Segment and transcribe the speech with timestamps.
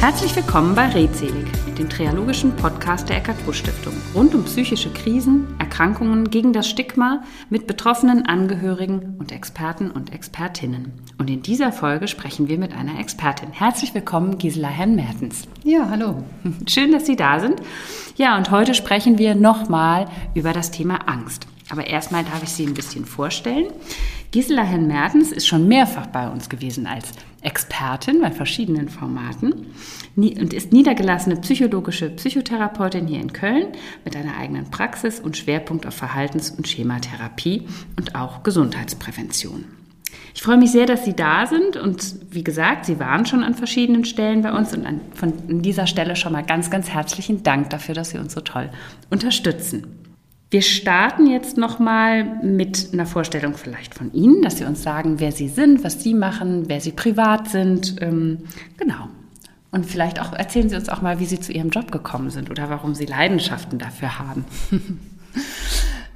[0.00, 5.48] Herzlich willkommen bei Redselig, dem triologischen Podcast der Eckart Busch Stiftung, rund um psychische Krisen,
[5.58, 10.92] Erkrankungen gegen das Stigma mit betroffenen Angehörigen und Experten und Expertinnen.
[11.18, 13.50] Und in dieser Folge sprechen wir mit einer Expertin.
[13.50, 15.48] Herzlich willkommen, Gisela Herrn-Mertens.
[15.64, 16.22] Ja, hallo.
[16.68, 17.60] Schön, dass Sie da sind.
[18.16, 21.48] Ja, und heute sprechen wir nochmal über das Thema Angst.
[21.70, 23.66] Aber erstmal darf ich Sie ein bisschen vorstellen.
[24.30, 27.08] Gisela Herrn-Mertens ist schon mehrfach bei uns gewesen als
[27.40, 29.66] Expertin bei verschiedenen Formaten
[30.16, 33.68] und ist niedergelassene psychologische Psychotherapeutin hier in Köln
[34.04, 39.64] mit einer eigenen Praxis und Schwerpunkt auf Verhaltens- und Schematherapie und auch Gesundheitsprävention.
[40.34, 43.54] Ich freue mich sehr, dass Sie da sind und wie gesagt, Sie waren schon an
[43.54, 47.70] verschiedenen Stellen bei uns und an, von dieser Stelle schon mal ganz, ganz herzlichen Dank
[47.70, 48.70] dafür, dass Sie uns so toll
[49.10, 50.07] unterstützen.
[50.50, 55.30] Wir starten jetzt nochmal mit einer Vorstellung vielleicht von Ihnen, dass Sie uns sagen, wer
[55.30, 57.96] Sie sind, was Sie machen, wer Sie privat sind.
[58.00, 58.38] Ähm,
[58.78, 59.08] genau.
[59.70, 62.50] Und vielleicht auch erzählen Sie uns auch mal, wie Sie zu Ihrem Job gekommen sind
[62.50, 64.44] oder warum Sie Leidenschaften dafür haben.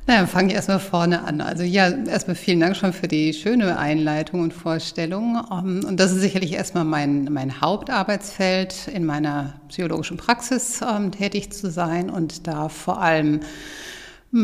[0.05, 1.41] Naja, fange ich erstmal vorne an.
[1.41, 5.41] Also ja, erstmal vielen Dank schon für die schöne Einleitung und Vorstellung.
[5.49, 11.53] Ähm, und das ist sicherlich erstmal mein, mein Hauptarbeitsfeld, in meiner psychologischen Praxis ähm, tätig
[11.53, 13.41] zu sein und da vor allem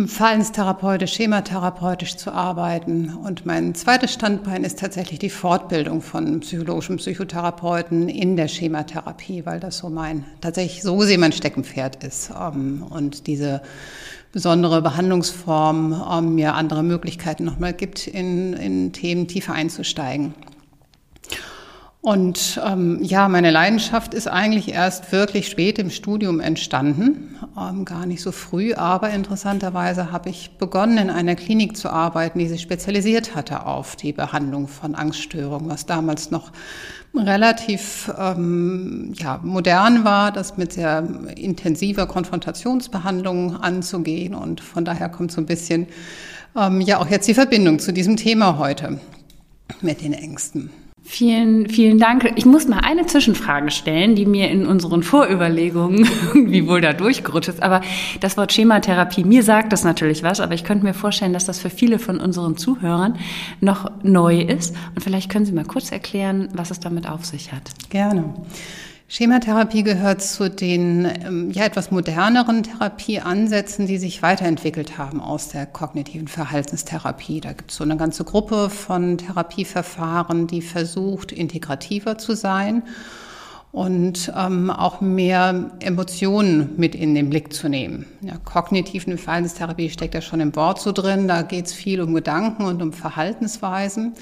[0.06, 3.14] verhaltenstherapeutisch, schematherapeutisch zu arbeiten.
[3.14, 9.60] Und mein zweites Standbein ist tatsächlich die Fortbildung von psychologischen Psychotherapeuten in der Schematherapie, weil
[9.60, 12.30] das so mein, tatsächlich so gesehen mein Steckenpferd ist.
[12.38, 13.62] Ähm, und diese
[14.30, 20.34] besondere Behandlungsform ähm, mir andere Möglichkeiten nochmal gibt, in, in Themen tiefer einzusteigen.
[22.08, 28.06] Und ähm, ja, meine Leidenschaft ist eigentlich erst wirklich spät im Studium entstanden, ähm, gar
[28.06, 32.62] nicht so früh, aber interessanterweise habe ich begonnen, in einer Klinik zu arbeiten, die sich
[32.62, 36.50] spezialisiert hatte auf die Behandlung von Angststörungen, was damals noch
[37.14, 44.34] relativ ähm, ja, modern war, das mit sehr intensiver Konfrontationsbehandlung anzugehen.
[44.34, 45.88] Und von daher kommt so ein bisschen
[46.56, 48.98] ähm, ja auch jetzt die Verbindung zu diesem Thema heute
[49.82, 50.70] mit den Ängsten.
[51.10, 52.34] Vielen, vielen Dank.
[52.36, 57.48] Ich muss mal eine Zwischenfrage stellen, die mir in unseren Vorüberlegungen irgendwie wohl da durchgerutscht
[57.48, 57.62] ist.
[57.62, 57.80] Aber
[58.20, 61.60] das Wort Schematherapie, mir sagt das natürlich was, aber ich könnte mir vorstellen, dass das
[61.60, 63.18] für viele von unseren Zuhörern
[63.62, 64.76] noch neu ist.
[64.94, 67.62] Und vielleicht können Sie mal kurz erklären, was es damit auf sich hat.
[67.88, 68.34] Gerne.
[69.10, 75.64] Schematherapie gehört zu den ähm, ja, etwas moderneren Therapieansätzen, die sich weiterentwickelt haben aus der
[75.64, 77.40] kognitiven Verhaltenstherapie.
[77.40, 82.82] Da gibt es so eine ganze Gruppe von Therapieverfahren, die versucht, integrativer zu sein
[83.72, 88.04] und ähm, auch mehr Emotionen mit in den Blick zu nehmen.
[88.20, 91.28] Ja, kognitive Verhaltenstherapie steckt ja schon im Wort so drin.
[91.28, 94.12] Da geht es viel um Gedanken und um Verhaltensweisen.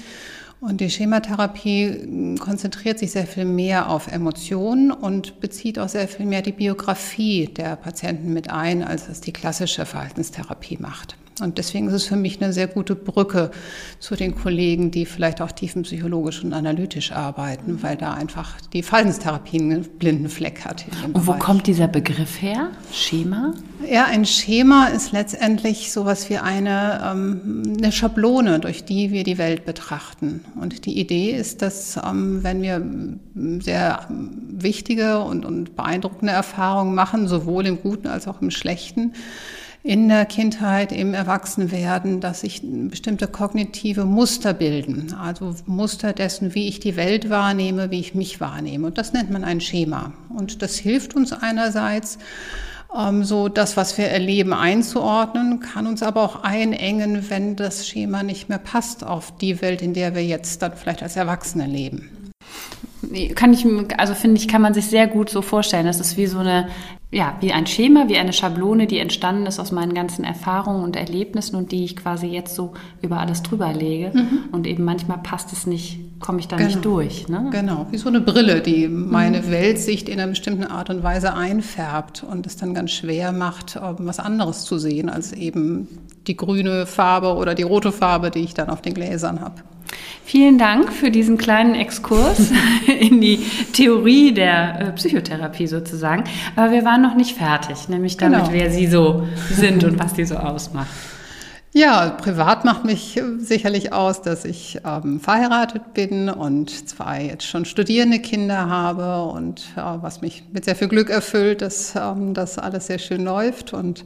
[0.59, 6.07] Und die Schematherapie hm, konzentriert sich sehr viel mehr auf Emotionen und bezieht auch sehr
[6.07, 11.15] viel mehr die Biografie der Patienten mit ein, als es die klassische Verhaltenstherapie macht.
[11.41, 13.51] Und deswegen ist es für mich eine sehr gute Brücke
[13.99, 19.59] zu den Kollegen, die vielleicht auch tiefenpsychologisch und analytisch arbeiten, weil da einfach die Verhaltenstherapie
[19.59, 20.85] einen blinden Fleck hat.
[21.13, 22.71] Und wo kommt dieser Begriff her?
[22.91, 23.53] Schema?
[23.87, 29.37] Ja, ein Schema ist letztendlich sowas wie eine, ähm, eine Schablone, durch die wir die
[29.37, 30.43] Welt betrachten.
[30.59, 32.83] Und die Idee ist, dass ähm, wenn wir
[33.63, 39.13] sehr wichtige und, und beeindruckende Erfahrungen machen, sowohl im Guten als auch im Schlechten,
[39.87, 45.13] in der Kindheit, im Erwachsenwerden, dass sich bestimmte kognitive Muster bilden.
[45.13, 48.87] Also Muster dessen, wie ich die Welt wahrnehme, wie ich mich wahrnehme.
[48.87, 50.11] Und das nennt man ein Schema.
[50.27, 52.17] Und das hilft uns einerseits,
[52.93, 58.23] ähm, so das, was wir erleben, einzuordnen, kann uns aber auch einengen, wenn das Schema
[58.23, 62.33] nicht mehr passt auf die Welt, in der wir jetzt dann vielleicht als Erwachsene leben.
[63.35, 63.65] Kann ich,
[63.97, 65.85] also finde ich, kann man sich sehr gut so vorstellen.
[65.85, 66.67] Das ist wie so eine
[67.09, 70.97] ja, wie ein Schema, wie eine Schablone, die entstanden ist aus meinen ganzen Erfahrungen und
[70.97, 74.11] Erlebnissen und die ich quasi jetzt so über alles drüber lege.
[74.13, 74.39] Mhm.
[74.51, 76.67] Und eben manchmal passt es nicht, komme ich da genau.
[76.67, 77.29] nicht durch.
[77.29, 77.47] Ne?
[77.49, 79.51] Genau, wie so eine Brille, die meine mhm.
[79.51, 84.19] Weltsicht in einer bestimmten Art und Weise einfärbt und es dann ganz schwer macht, was
[84.19, 85.87] anderes zu sehen als eben
[86.27, 89.55] die grüne Farbe oder die rote Farbe, die ich dann auf den Gläsern habe.
[90.25, 92.51] Vielen Dank für diesen kleinen Exkurs
[92.99, 93.39] in die
[93.71, 96.25] Theorie der äh, Psychotherapie sozusagen.
[96.55, 98.51] Aber wir waren noch nicht fertig, nämlich damit, genau.
[98.51, 100.89] wer Sie so sind und was Sie so ausmacht.
[101.73, 107.65] Ja, privat macht mich sicherlich aus, dass ich ähm, verheiratet bin und zwei jetzt schon
[107.65, 112.57] studierende Kinder habe und äh, was mich mit sehr viel Glück erfüllt, dass ähm, das
[112.57, 114.05] alles sehr schön läuft und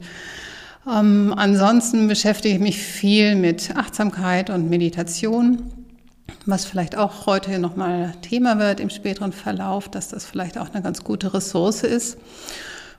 [0.90, 5.72] ähm, ansonsten beschäftige ich mich viel mit Achtsamkeit und Meditation.
[6.44, 10.82] was vielleicht auch heute nochmal Thema wird im späteren Verlauf, dass das vielleicht auch eine
[10.82, 12.18] ganz gute Ressource ist.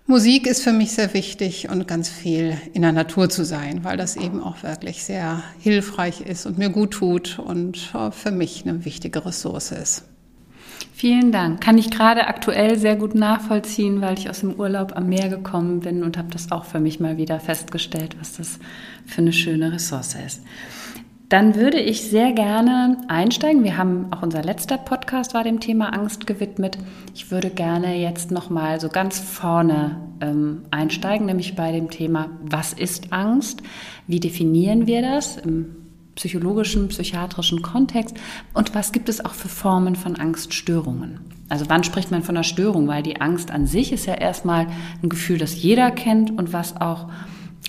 [0.06, 3.96] Musik ist für mich sehr wichtig und ganz viel in der Natur zu sein, weil
[3.96, 7.78] das eben auch wirklich sehr hilfreich ist und mir gut tut und
[8.12, 10.04] für mich eine wichtige Ressource ist.
[10.94, 11.60] Vielen Dank.
[11.60, 15.82] Kann ich gerade aktuell sehr gut nachvollziehen, weil ich aus dem Urlaub am Meer gekommen
[15.82, 18.60] bin und habe das auch für mich mal wieder festgestellt, was das
[19.06, 20.44] für eine schöne Ressource ist.
[21.34, 23.64] Dann würde ich sehr gerne einsteigen.
[23.64, 26.78] Wir haben auch unser letzter Podcast war dem Thema Angst gewidmet.
[27.16, 32.30] Ich würde gerne jetzt noch mal so ganz vorne ähm, einsteigen, nämlich bei dem Thema
[32.44, 33.64] Was ist Angst?
[34.06, 35.42] Wie definieren wir das
[36.16, 38.16] psychologischen, psychiatrischen Kontext?
[38.54, 41.20] Und was gibt es auch für Formen von Angststörungen?
[41.50, 42.88] Also wann spricht man von einer Störung?
[42.88, 44.68] Weil die Angst an sich ist ja erstmal
[45.02, 47.10] ein Gefühl, das jeder kennt und was auch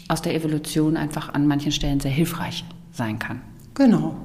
[0.09, 3.41] aus der Evolution einfach an manchen Stellen sehr hilfreich sein kann.
[3.75, 4.17] Genau.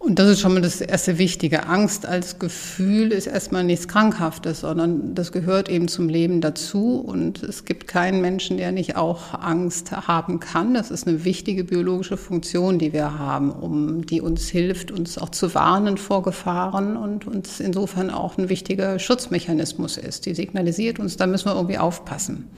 [0.00, 1.66] Und das ist schon mal das erste Wichtige.
[1.66, 6.96] Angst als Gefühl ist erstmal nichts Krankhaftes, sondern das gehört eben zum Leben dazu.
[6.96, 10.72] Und es gibt keinen Menschen, der nicht auch Angst haben kann.
[10.72, 15.28] Das ist eine wichtige biologische Funktion, die wir haben, um, die uns hilft, uns auch
[15.28, 20.24] zu warnen vor Gefahren und uns insofern auch ein wichtiger Schutzmechanismus ist.
[20.24, 22.48] Die signalisiert uns, da müssen wir irgendwie aufpassen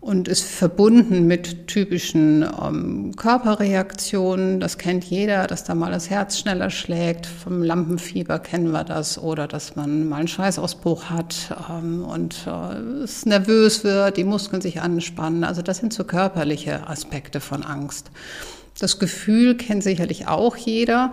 [0.00, 4.58] und ist verbunden mit typischen ähm, Körperreaktionen.
[4.58, 7.26] Das kennt jeder, dass da mal das Herz schneller schlägt.
[7.26, 13.02] Vom Lampenfieber kennen wir das oder dass man mal einen Schweißausbruch hat ähm, und äh,
[13.04, 15.44] es nervös wird, die Muskeln sich anspannen.
[15.44, 18.10] Also das sind so körperliche Aspekte von Angst.
[18.78, 21.12] Das Gefühl kennt sicherlich auch jeder.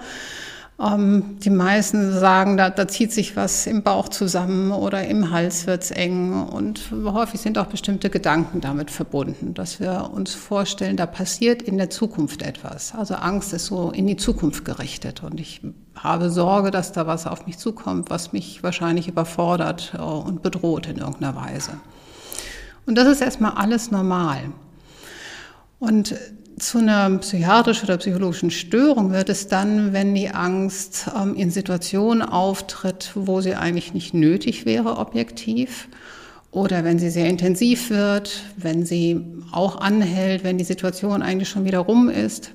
[0.80, 5.66] Ähm, die meisten sagen, da, da zieht sich was im Bauch zusammen oder im Hals
[5.66, 11.08] wird's eng und häufig sind auch bestimmte Gedanken damit verbunden, dass wir uns vorstellen, da
[11.08, 12.94] passiert in der Zukunft etwas.
[12.94, 15.62] Also Angst ist so in die Zukunft gerichtet und ich
[15.96, 20.86] habe Sorge, dass da was auf mich zukommt, was mich wahrscheinlich überfordert äh, und bedroht
[20.86, 21.72] in irgendeiner Weise.
[22.86, 24.52] Und das ist erstmal alles normal.
[25.80, 26.16] Und
[26.58, 32.24] zu einer psychiatrischen oder psychologischen Störung wird es dann, wenn die Angst ähm, in Situationen
[32.24, 35.88] auftritt, wo sie eigentlich nicht nötig wäre, objektiv.
[36.50, 41.66] Oder wenn sie sehr intensiv wird, wenn sie auch anhält, wenn die Situation eigentlich schon
[41.66, 42.52] wieder rum ist.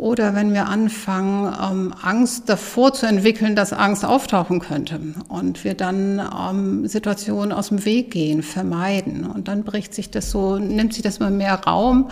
[0.00, 4.98] Oder wenn wir anfangen, ähm, Angst davor zu entwickeln, dass Angst auftauchen könnte
[5.28, 9.26] und wir dann ähm, Situationen aus dem Weg gehen, vermeiden.
[9.26, 12.08] Und dann bricht sich das so, nimmt sich das immer mehr Raum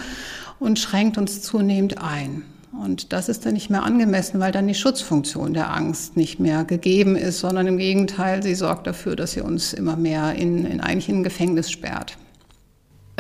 [0.59, 2.43] und schränkt uns zunehmend ein.
[2.79, 6.65] Und das ist dann nicht mehr angemessen, weil dann die Schutzfunktion der Angst nicht mehr
[6.65, 10.83] gegeben ist, sondern im Gegenteil, sie sorgt dafür, dass sie uns immer mehr in, in
[10.83, 12.19] eigentlich in ein Gefängnis sperrt.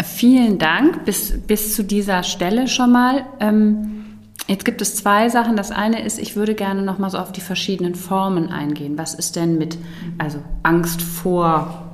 [0.04, 3.24] Vielen Dank bis, bis zu dieser Stelle schon mal.
[3.40, 4.04] Ähm,
[4.48, 5.56] jetzt gibt es zwei Sachen.
[5.56, 8.98] Das eine ist, ich würde gerne noch mal so auf die verschiedenen Formen eingehen.
[8.98, 9.78] Was ist denn mit
[10.18, 11.84] also Angst vor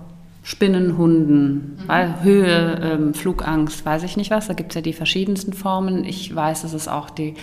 [0.47, 2.23] Spinnenhunden, mhm.
[2.23, 4.47] Höhe, ähm, Flugangst, weiß ich nicht was.
[4.47, 6.05] Da gibt es ja die verschiedensten Formen.
[6.05, 7.35] Ich weiß, dass es auch die,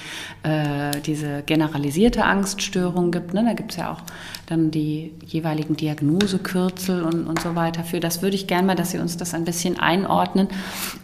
[0.44, 3.34] äh, diese generalisierte Angststörung gibt.
[3.34, 3.44] Ne?
[3.44, 4.04] Da gibt es ja auch
[4.52, 7.84] dann die jeweiligen Diagnosekürzel und, und so weiter.
[7.84, 10.50] Für das würde ich gerne mal, dass Sie uns das ein bisschen einordnen.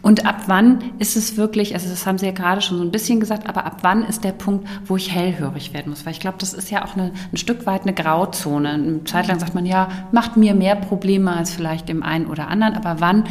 [0.02, 2.92] Und ab wann ist es wirklich, also das haben Sie ja gerade schon so ein
[2.92, 6.06] bisschen gesagt, aber ab wann ist der Punkt, wo ich hellhörig werden muss?
[6.06, 8.70] Weil ich glaube, das ist ja auch eine, ein Stück weit eine Grauzone.
[8.70, 12.50] Eine Zeit lang sagt man, ja, macht mir mehr Probleme als vielleicht dem einen oder
[12.50, 13.24] anderen, aber wann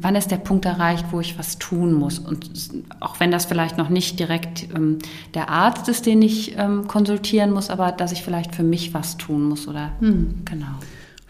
[0.00, 2.18] wann ist der Punkt erreicht, wo ich was tun muss?
[2.18, 2.50] Und
[3.00, 4.98] auch wenn das vielleicht noch nicht direkt ähm,
[5.34, 9.16] der Arzt ist, den ich ähm, konsultieren muss, aber dass ich vielleicht für mich was
[9.16, 10.42] tun muss oder hm.
[10.44, 10.66] genau.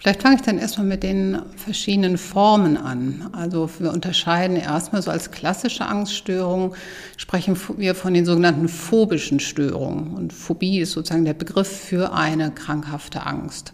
[0.00, 3.30] Vielleicht fange ich dann erstmal mit den verschiedenen Formen an.
[3.32, 6.76] Also wir unterscheiden erstmal so als klassische Angststörung,
[7.16, 10.14] sprechen wir von den sogenannten phobischen Störungen.
[10.14, 13.72] Und Phobie ist sozusagen der Begriff für eine krankhafte Angst.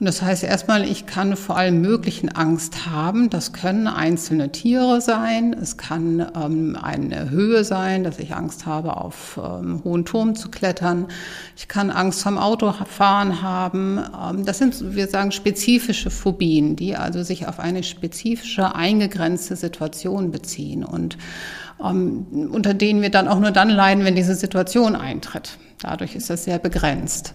[0.00, 3.30] Und das heißt erstmal, ich kann vor allem möglichen Angst haben.
[3.30, 5.52] Das können einzelne Tiere sein.
[5.52, 10.50] Es kann ähm, eine Höhe sein, dass ich Angst habe, auf ähm, hohen Turm zu
[10.50, 11.08] klettern.
[11.56, 13.98] Ich kann Angst vom Autofahren haben.
[13.98, 20.30] Ähm, das sind, wir sagen, spezifische Phobien, die also sich auf eine spezifische, eingegrenzte Situation
[20.30, 21.18] beziehen und
[21.84, 25.58] ähm, unter denen wir dann auch nur dann leiden, wenn diese Situation eintritt.
[25.82, 27.34] Dadurch ist das sehr begrenzt.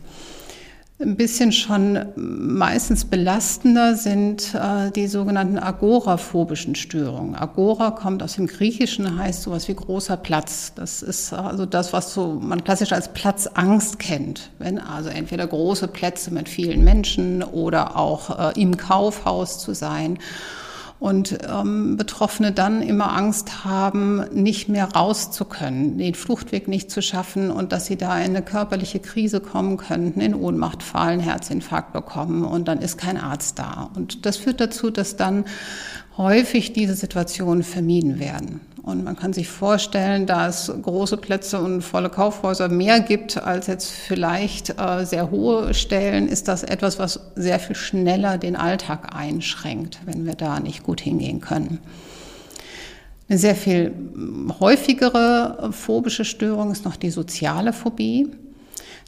[1.00, 7.36] Ein bisschen schon meistens belastender sind äh, die sogenannten agoraphobischen Störungen.
[7.36, 10.72] Agora kommt aus dem Griechischen, heißt sowas wie großer Platz.
[10.76, 14.52] Das ist also das, was so man klassisch als Platzangst kennt.
[14.60, 20.20] Wenn also entweder große Plätze mit vielen Menschen oder auch äh, im Kaufhaus zu sein.
[21.00, 26.90] Und ähm, Betroffene dann immer Angst haben, nicht mehr raus zu können, den Fluchtweg nicht
[26.90, 31.20] zu schaffen und dass sie da in eine körperliche Krise kommen könnten, in Ohnmacht fallen,
[31.20, 33.90] Herzinfarkt bekommen und dann ist kein Arzt da.
[33.96, 35.44] Und das führt dazu, dass dann
[36.18, 38.62] häufig diese Situationen vermieden werden.
[38.84, 43.68] Und man kann sich vorstellen, da es große Plätze und volle Kaufhäuser mehr gibt als
[43.68, 49.16] jetzt vielleicht äh, sehr hohe Stellen, ist das etwas, was sehr viel schneller den Alltag
[49.16, 51.80] einschränkt, wenn wir da nicht gut hingehen können.
[53.30, 53.94] Eine sehr viel
[54.60, 58.32] häufigere phobische Störung ist noch die soziale Phobie.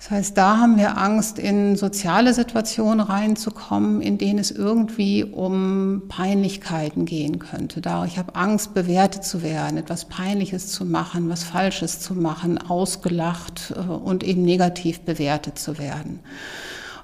[0.06, 6.04] Das heißt, da haben wir Angst, in soziale Situationen reinzukommen, in denen es irgendwie um
[6.10, 7.82] Peinlichkeiten gehen könnte.
[7.82, 12.60] Da ich habe Angst, bewertet zu werden, etwas Peinliches zu machen, was Falsches zu machen,
[12.60, 16.20] ausgelacht äh, und eben negativ bewertet zu werden.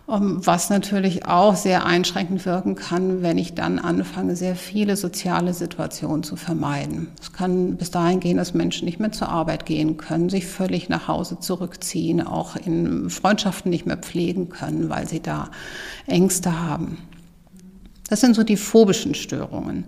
[0.10, 5.54] Ähm, was natürlich auch sehr einschränkend wirken kann, wenn ich dann anfange, sehr viele soziale
[5.54, 7.10] Situationen zu vermeiden.
[7.22, 10.90] Es kann bis dahin gehen, dass Menschen nicht mehr zur Arbeit gehen können, sich völlig
[10.90, 15.50] nach Hause zurückziehen, auch in Freundschaften nicht mehr pflegen können, weil sie da
[16.08, 16.98] Ängste haben.
[18.10, 19.86] Das sind so die phobischen Störungen.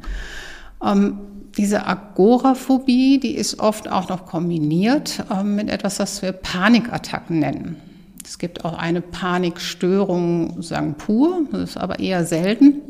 [0.84, 1.20] Ähm,
[1.58, 7.93] diese Agoraphobie, die ist oft auch noch kombiniert ähm, mit etwas, was wir Panikattacken nennen.
[8.24, 12.82] Es gibt auch eine Panikstörung, sagen pur, das ist aber eher selten.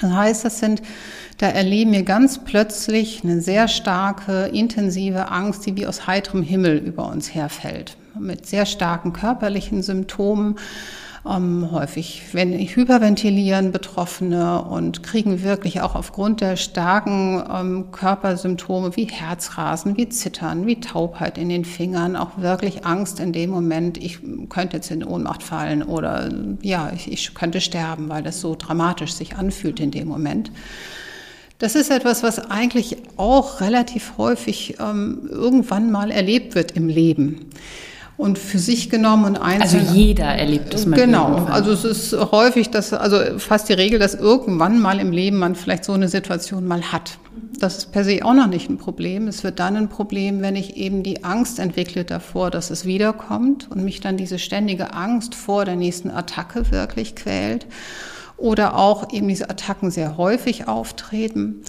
[0.00, 0.82] Das heißt, das sind,
[1.38, 6.78] da erleben wir ganz plötzlich eine sehr starke, intensive Angst, die wie aus heiterem Himmel
[6.78, 10.56] über uns herfällt, mit sehr starken körperlichen Symptomen
[11.28, 19.04] ähm, häufig wenn, hyperventilieren Betroffene und kriegen wirklich auch aufgrund der starken ähm, Körpersymptome wie
[19.04, 24.18] Herzrasen, wie Zittern, wie Taubheit in den Fingern auch wirklich Angst in dem Moment, ich
[24.48, 26.30] könnte jetzt in Ohnmacht fallen oder
[26.62, 30.50] ja, ich, ich könnte sterben, weil das so dramatisch sich anfühlt in dem Moment.
[31.58, 37.50] Das ist etwas, was eigentlich auch relativ häufig ähm, irgendwann mal erlebt wird im Leben
[38.20, 39.80] und für sich genommen und einzeln.
[39.80, 40.96] Also jeder erlebt es mal.
[40.96, 41.46] Genau.
[41.46, 45.54] Also es ist häufig, dass, also fast die Regel, dass irgendwann mal im Leben man
[45.54, 47.18] vielleicht so eine Situation mal hat.
[47.58, 49.26] Das ist per se auch noch nicht ein Problem.
[49.26, 53.70] Es wird dann ein Problem, wenn ich eben die Angst entwickle davor, dass es wiederkommt
[53.70, 57.66] und mich dann diese ständige Angst vor der nächsten Attacke wirklich quält
[58.36, 61.62] oder auch eben diese Attacken sehr häufig auftreten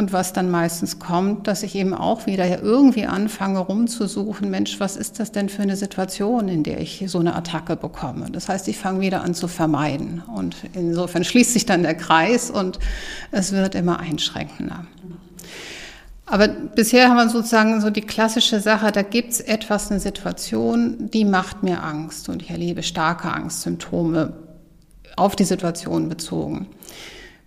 [0.00, 4.96] und was dann meistens kommt, dass ich eben auch wieder irgendwie anfange rumzusuchen, Mensch, was
[4.96, 8.30] ist das denn für eine Situation, in der ich so eine Attacke bekomme?
[8.30, 10.22] Das heißt, ich fange wieder an zu vermeiden.
[10.34, 12.78] Und insofern schließt sich dann der Kreis und
[13.30, 14.86] es wird immer einschränkender.
[16.24, 21.10] Aber bisher haben wir sozusagen so die klassische Sache, da gibt es etwas, eine Situation,
[21.10, 24.32] die macht mir Angst und ich erlebe starke Angstsymptome
[25.16, 26.68] auf die Situation bezogen.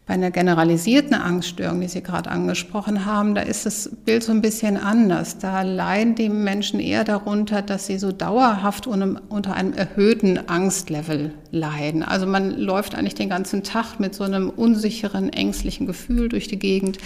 [0.06, 4.42] Bei einer generalisierten Angststörung, die Sie gerade angesprochen haben, da ist das Bild so ein
[4.42, 5.38] bisschen anders.
[5.38, 12.04] Da leiden die Menschen eher darunter, dass sie so dauerhaft unter einem erhöhten Angstlevel leiden.
[12.04, 16.60] Also man läuft eigentlich den ganzen Tag mit so einem unsicheren, ängstlichen Gefühl durch die
[16.60, 16.98] Gegend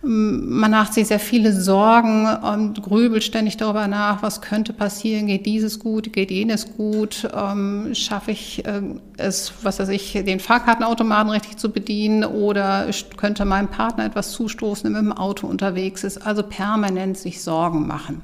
[0.00, 5.44] man macht sich sehr viele Sorgen und grübelt ständig darüber nach, was könnte passieren, geht
[5.44, 8.80] dieses gut, geht jenes gut, ähm, schaffe ich äh,
[9.16, 14.84] es, was weiß ich, den Fahrkartenautomaten richtig zu bedienen oder könnte meinem Partner etwas zustoßen,
[14.84, 18.22] wenn man im Auto unterwegs ist, also permanent sich Sorgen machen.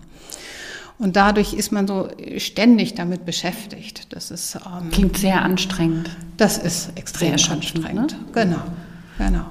[0.99, 4.15] Und dadurch ist man so ständig damit beschäftigt.
[4.15, 6.09] Das ist ähm, klingt sehr anstrengend.
[6.37, 8.13] Das ist extrem anstrengend.
[8.13, 8.19] Ne?
[8.33, 8.63] Genau,
[9.19, 9.45] genau.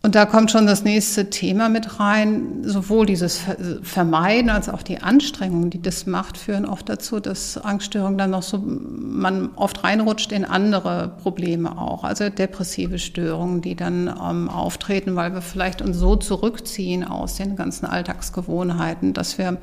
[0.00, 2.62] Und da kommt schon das nächste Thema mit rein.
[2.62, 3.40] Sowohl dieses
[3.82, 8.44] Vermeiden als auch die Anstrengungen, die das macht, führen oft dazu, dass Angststörungen dann noch
[8.44, 12.04] so, man oft reinrutscht in andere Probleme auch.
[12.04, 17.56] Also depressive Störungen, die dann ähm, auftreten, weil wir vielleicht uns so zurückziehen aus den
[17.56, 19.58] ganzen Alltagsgewohnheiten, dass wir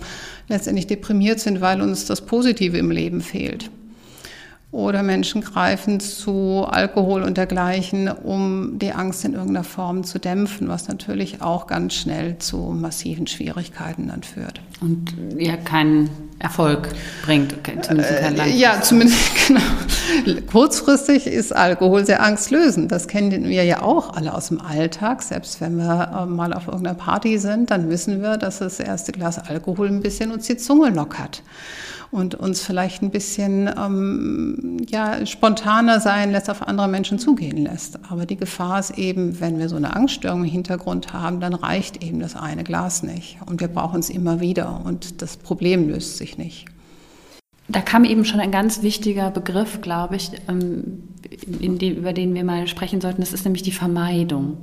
[0.49, 3.71] letztendlich deprimiert sind, weil uns das Positive im Leben fehlt.
[4.75, 10.67] Oder Menschen greifen zu Alkohol und dergleichen, um die Angst in irgendeiner Form zu dämpfen,
[10.67, 14.59] was natürlich auch ganz schnell zu massiven Schwierigkeiten dann führt.
[14.81, 16.89] Und ja keinen Erfolg
[17.23, 19.17] bringt, zumindest keinen äh, Ja, zumindest
[19.47, 20.41] genau.
[20.51, 22.91] Kurzfristig ist Alkohol sehr angstlösend.
[22.91, 25.21] Das kennen wir ja auch alle aus dem Alltag.
[25.23, 29.13] Selbst wenn wir äh, mal auf irgendeiner Party sind, dann wissen wir, dass das erste
[29.13, 31.43] Glas Alkohol ein bisschen uns die Zunge lockert
[32.11, 37.99] und uns vielleicht ein bisschen ähm, ja, spontaner sein lässt, auf andere Menschen zugehen lässt.
[38.09, 42.03] Aber die Gefahr ist eben, wenn wir so eine Angststörung im Hintergrund haben, dann reicht
[42.03, 43.37] eben das eine Glas nicht.
[43.45, 46.65] Und wir brauchen es immer wieder und das Problem löst sich nicht.
[47.67, 50.31] Da kam eben schon ein ganz wichtiger Begriff, glaube ich.
[50.47, 51.03] Ähm,
[51.47, 54.57] dem, über den wir mal sprechen sollten, das ist nämlich die Vermeidung.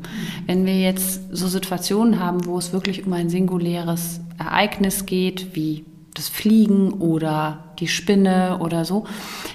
[0.47, 5.85] Wenn wir jetzt so Situationen haben, wo es wirklich um ein singuläres Ereignis geht, wie
[6.15, 9.05] das Fliegen oder die Spinne oder so,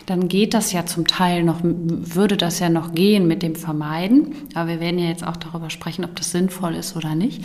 [0.05, 4.35] dann geht das ja zum Teil noch, würde das ja noch gehen mit dem Vermeiden.
[4.55, 7.43] Aber wir werden ja jetzt auch darüber sprechen, ob das sinnvoll ist oder nicht.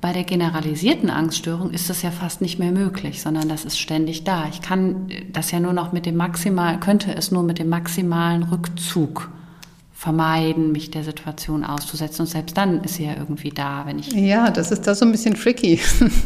[0.00, 4.24] Bei der generalisierten Angststörung ist das ja fast nicht mehr möglich, sondern das ist ständig
[4.24, 4.46] da.
[4.50, 8.42] Ich kann das ja nur noch mit dem maximal, könnte es nur mit dem maximalen
[8.42, 9.30] Rückzug
[10.04, 12.20] vermeiden, mich der Situation auszusetzen.
[12.20, 14.12] Und selbst dann ist sie ja irgendwie da, wenn ich.
[14.12, 15.80] Ja, das ist da so ein bisschen tricky,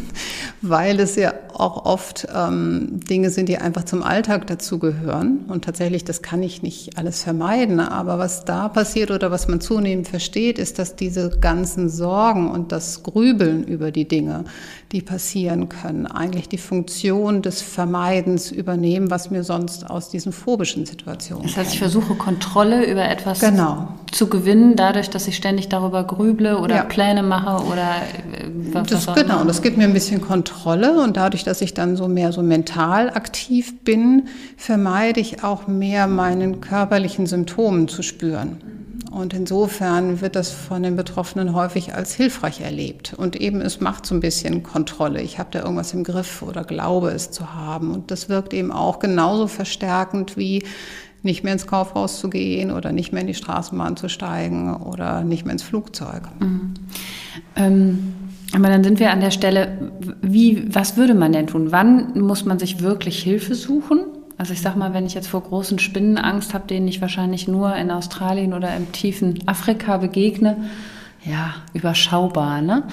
[0.61, 5.45] weil es ja auch oft ähm, Dinge sind, die einfach zum Alltag dazugehören.
[5.47, 7.79] Und tatsächlich, das kann ich nicht alles vermeiden.
[7.79, 12.73] Aber was da passiert oder was man zunehmend versteht, ist, dass diese ganzen Sorgen und
[12.73, 14.43] das Grübeln über die Dinge,
[14.91, 20.85] die passieren können, eigentlich die Funktion des Vermeidens übernehmen, was mir sonst aus diesen phobischen
[20.85, 21.43] Situationen.
[21.43, 23.68] Das heißt, ich versuche Kontrolle über etwas genau.
[24.11, 26.83] Zu gewinnen, dadurch, dass ich ständig darüber grüble oder ja.
[26.83, 31.01] Pläne mache oder äh, was, das, was Genau, und das gibt mir ein bisschen Kontrolle
[31.01, 36.07] und dadurch, dass ich dann so mehr so mental aktiv bin, vermeide ich auch mehr
[36.07, 38.57] meinen körperlichen Symptomen zu spüren.
[39.11, 43.15] Und insofern wird das von den Betroffenen häufig als hilfreich erlebt.
[43.17, 45.21] Und eben es macht so ein bisschen Kontrolle.
[45.21, 47.91] Ich habe da irgendwas im Griff oder glaube es zu haben.
[47.91, 50.63] Und das wirkt eben auch genauso verstärkend wie
[51.21, 55.23] nicht mehr ins Kaufhaus zu gehen oder nicht mehr in die Straßenbahn zu steigen oder
[55.23, 56.21] nicht mehr ins Flugzeug.
[56.39, 56.73] Mhm.
[57.55, 58.13] Ähm,
[58.55, 61.71] aber dann sind wir an der Stelle, wie, was würde man denn tun?
[61.71, 63.99] Wann muss man sich wirklich Hilfe suchen?
[64.37, 67.47] Also ich sag mal, wenn ich jetzt vor großen Spinnen Angst habe, denen ich wahrscheinlich
[67.47, 70.55] nur in Australien oder im tiefen Afrika begegne,
[71.25, 72.83] ja, überschaubar, ne?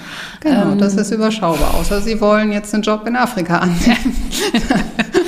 [0.40, 4.16] Genau, ähm, das ist überschaubar, außer Sie wollen jetzt einen Job in Afrika annehmen.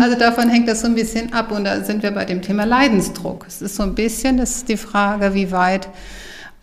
[0.00, 2.64] also davon hängt das so ein bisschen ab und da sind wir bei dem Thema
[2.64, 3.44] Leidensdruck.
[3.46, 5.88] Es ist so ein bisschen, das ist die Frage, wie weit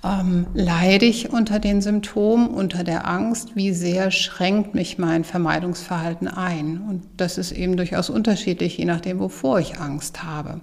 [0.04, 3.56] ähm, leide ich unter den Symptomen, unter der Angst?
[3.56, 6.82] Wie sehr schränkt mich mein Vermeidungsverhalten ein?
[6.90, 10.60] Und das ist eben durchaus unterschiedlich, je nachdem, wovor ich Angst habe.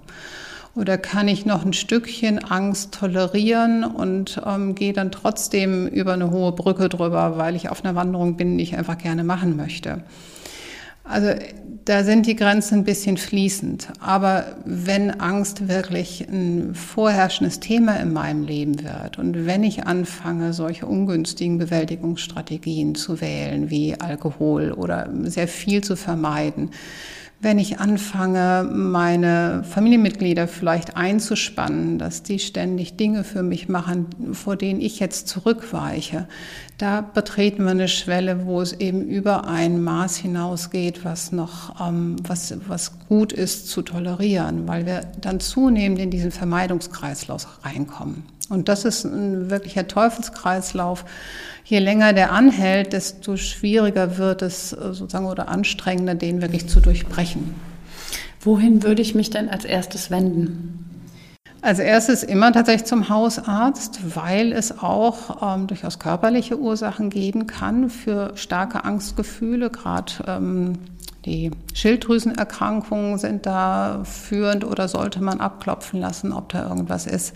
[0.75, 6.31] Oder kann ich noch ein Stückchen Angst tolerieren und ähm, gehe dann trotzdem über eine
[6.31, 10.03] hohe Brücke drüber, weil ich auf einer Wanderung bin, die ich einfach gerne machen möchte?
[11.11, 11.33] Also
[11.85, 13.89] da sind die Grenzen ein bisschen fließend.
[13.99, 20.53] Aber wenn Angst wirklich ein vorherrschendes Thema in meinem Leben wird und wenn ich anfange,
[20.53, 26.69] solche ungünstigen Bewältigungsstrategien zu wählen, wie Alkohol oder sehr viel zu vermeiden,
[27.41, 34.55] wenn ich anfange, meine Familienmitglieder vielleicht einzuspannen, dass die ständig Dinge für mich machen, vor
[34.55, 36.27] denen ich jetzt zurückweiche,
[36.77, 42.15] da betreten wir eine Schwelle, wo es eben über ein Maß hinausgeht, was noch, ähm,
[42.21, 48.23] was, was gut ist zu tolerieren, weil wir dann zunehmend in diesen Vermeidungskreislauf reinkommen.
[48.51, 51.05] Und das ist ein wirklicher Teufelskreislauf.
[51.63, 56.81] Je länger der anhält, desto schwieriger wird es äh, sozusagen oder anstrengender, den wirklich zu
[56.81, 57.55] durchbrechen.
[58.41, 60.85] Wohin würde ich mich denn als erstes wenden?
[61.61, 67.89] Als erstes immer tatsächlich zum Hausarzt, weil es auch ähm, durchaus körperliche Ursachen geben kann
[67.89, 69.69] für starke Angstgefühle.
[69.69, 70.73] Gerade ähm,
[71.25, 77.33] die Schilddrüsenerkrankungen sind da führend oder sollte man abklopfen lassen, ob da irgendwas ist.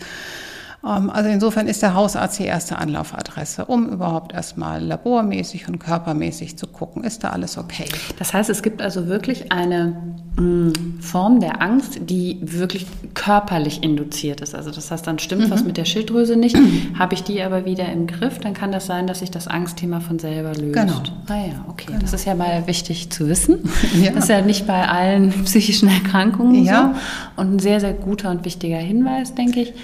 [0.86, 6.56] Ähm, also insofern ist der Hausarzt die erste Anlaufadresse, um überhaupt erstmal labormäßig und körpermäßig
[6.56, 7.86] zu gucken, ist da alles okay.
[8.18, 9.96] Das heißt, es gibt also wirklich eine
[10.36, 14.54] mm, Form der Angst, die wirklich körperlich induziert ist.
[14.54, 15.50] Also das heißt, dann stimmt mhm.
[15.50, 16.56] was mit der Schilddrüse nicht.
[16.98, 20.00] Habe ich die aber wieder im Griff, dann kann das sein, dass sich das Angstthema
[20.00, 20.74] von selber löst.
[20.74, 21.02] Genau.
[21.28, 21.86] Ah ja, okay.
[21.86, 21.98] Genau.
[22.00, 23.58] Das ist ja mal wichtig zu wissen.
[23.96, 24.10] Ja.
[24.10, 26.94] Das ist ja nicht bei allen psychischen Erkrankungen ja.
[27.36, 27.40] so.
[27.40, 29.74] Und ein sehr, sehr guter und wichtiger Hinweis, denke ich.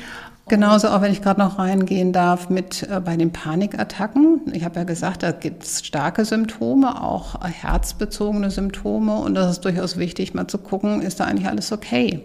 [0.52, 4.42] Genauso auch, wenn ich gerade noch reingehen darf, mit äh, bei den Panikattacken.
[4.52, 9.16] Ich habe ja gesagt, da gibt es starke Symptome, auch herzbezogene Symptome.
[9.16, 12.20] Und das ist durchaus wichtig, mal zu gucken, ist da eigentlich alles okay?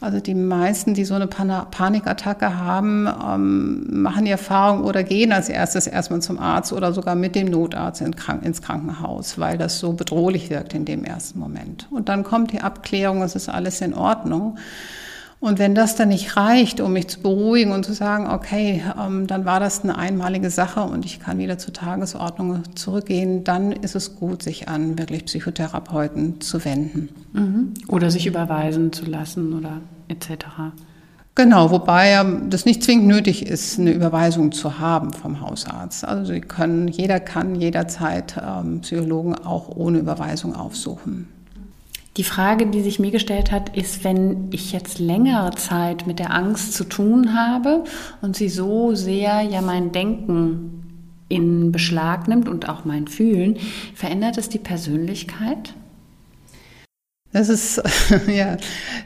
[0.00, 5.50] Also die meisten, die so eine Panikattacke haben, ähm, machen die Erfahrung oder gehen als
[5.50, 10.48] erstes erstmal zum Arzt oder sogar mit dem Notarzt ins Krankenhaus, weil das so bedrohlich
[10.48, 11.86] wirkt in dem ersten Moment.
[11.90, 14.56] Und dann kommt die Abklärung, es ist alles in Ordnung.
[15.42, 19.26] Und wenn das dann nicht reicht, um mich zu beruhigen und zu sagen, okay, ähm,
[19.26, 23.96] dann war das eine einmalige Sache und ich kann wieder zur Tagesordnung zurückgehen, dann ist
[23.96, 27.08] es gut, sich an wirklich Psychotherapeuten zu wenden.
[27.32, 27.74] Mhm.
[27.88, 30.46] Oder sich überweisen zu lassen oder etc.
[31.34, 36.04] Genau, wobei das nicht zwingend nötig ist, eine Überweisung zu haben vom Hausarzt.
[36.04, 41.26] Also Sie können, jeder kann jederzeit ähm, Psychologen auch ohne Überweisung aufsuchen.
[42.18, 46.34] Die Frage, die sich mir gestellt hat, ist, wenn ich jetzt längere Zeit mit der
[46.34, 47.84] Angst zu tun habe
[48.20, 50.82] und sie so sehr ja mein Denken
[51.28, 53.56] in Beschlag nimmt und auch mein Fühlen,
[53.94, 55.72] verändert es die Persönlichkeit?
[57.32, 57.82] Das ist
[58.26, 58.56] ja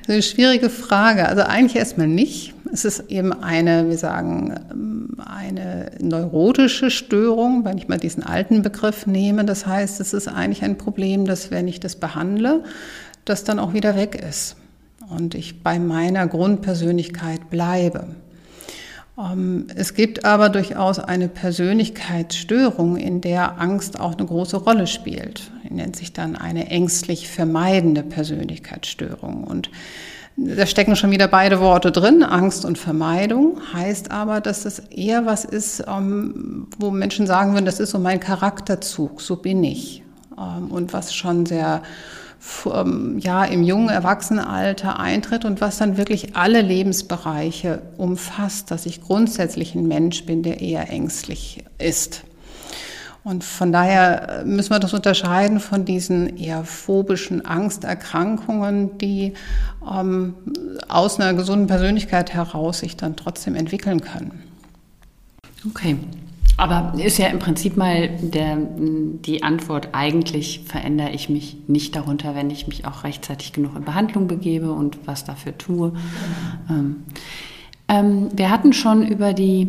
[0.09, 1.29] eine schwierige Frage.
[1.29, 2.55] Also eigentlich erstmal nicht.
[2.73, 9.07] Es ist eben eine, wir sagen, eine neurotische Störung, wenn ich mal diesen alten Begriff
[9.07, 9.45] nehme.
[9.45, 12.65] Das heißt, es ist eigentlich ein Problem, dass wenn ich das behandle,
[13.25, 14.57] das dann auch wieder weg ist
[15.09, 18.09] und ich bei meiner Grundpersönlichkeit bleibe.
[19.19, 25.51] Ähm, es gibt aber durchaus eine Persönlichkeitsstörung, in der Angst auch eine große Rolle spielt.
[25.65, 29.45] Die nennt sich dann eine ängstlich vermeidende Persönlichkeitsstörung.
[29.45, 29.71] Und
[30.37, 35.25] da stecken schon wieder beide Worte drin, Angst und Vermeidung, heißt aber, dass es eher
[35.25, 40.03] was ist, ähm, wo Menschen sagen würden, das ist so mein Charakterzug, so bin ich.
[40.39, 41.83] Ähm, und was schon sehr
[43.19, 49.75] ja, im jungen Erwachsenenalter eintritt und was dann wirklich alle Lebensbereiche umfasst, dass ich grundsätzlich
[49.75, 52.23] ein Mensch bin, der eher ängstlich ist.
[53.25, 59.33] Und von daher müssen wir das unterscheiden von diesen eher phobischen Angsterkrankungen, die
[59.85, 60.35] ähm,
[60.87, 64.45] aus einer gesunden Persönlichkeit heraus sich dann trotzdem entwickeln können.
[65.69, 65.97] Okay.
[66.57, 72.35] Aber ist ja im Prinzip mal der, die Antwort, eigentlich verändere ich mich nicht darunter,
[72.35, 75.93] wenn ich mich auch rechtzeitig genug in Behandlung begebe und was dafür tue.
[76.71, 77.05] Ähm,
[77.89, 79.69] ähm, wir hatten schon über die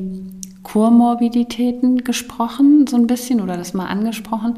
[0.64, 4.58] Komorbiditäten gesprochen, so ein bisschen, oder das mal angesprochen.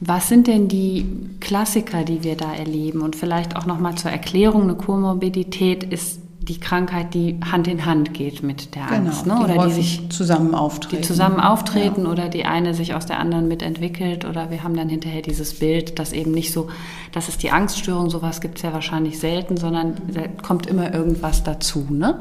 [0.00, 1.04] Was sind denn die
[1.40, 3.02] Klassiker, die wir da erleben?
[3.02, 8.14] Und vielleicht auch nochmal zur Erklärung, eine Komorbidität ist die Krankheit, die Hand in Hand
[8.14, 9.38] geht mit der genau, Angst, ne?
[9.40, 11.02] oder die, die sich zusammen auftreten.
[11.02, 12.10] Die zusammen auftreten ja.
[12.10, 15.98] oder die eine sich aus der anderen mitentwickelt oder wir haben dann hinterher dieses Bild,
[15.98, 16.68] dass eben nicht so,
[17.12, 21.44] das ist die Angststörung, sowas gibt es ja wahrscheinlich selten, sondern da kommt immer irgendwas
[21.44, 21.86] dazu.
[21.90, 22.18] Ne?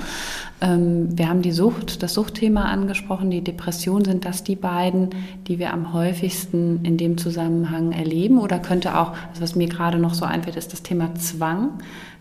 [0.60, 5.12] Ähm, wir haben die Sucht, das Suchtthema angesprochen, die Depression, sind das die beiden,
[5.48, 9.98] die wir am häufigsten in dem Zusammenhang erleben oder könnte auch, also was mir gerade
[9.98, 11.70] noch so einfällt, ist das Thema Zwang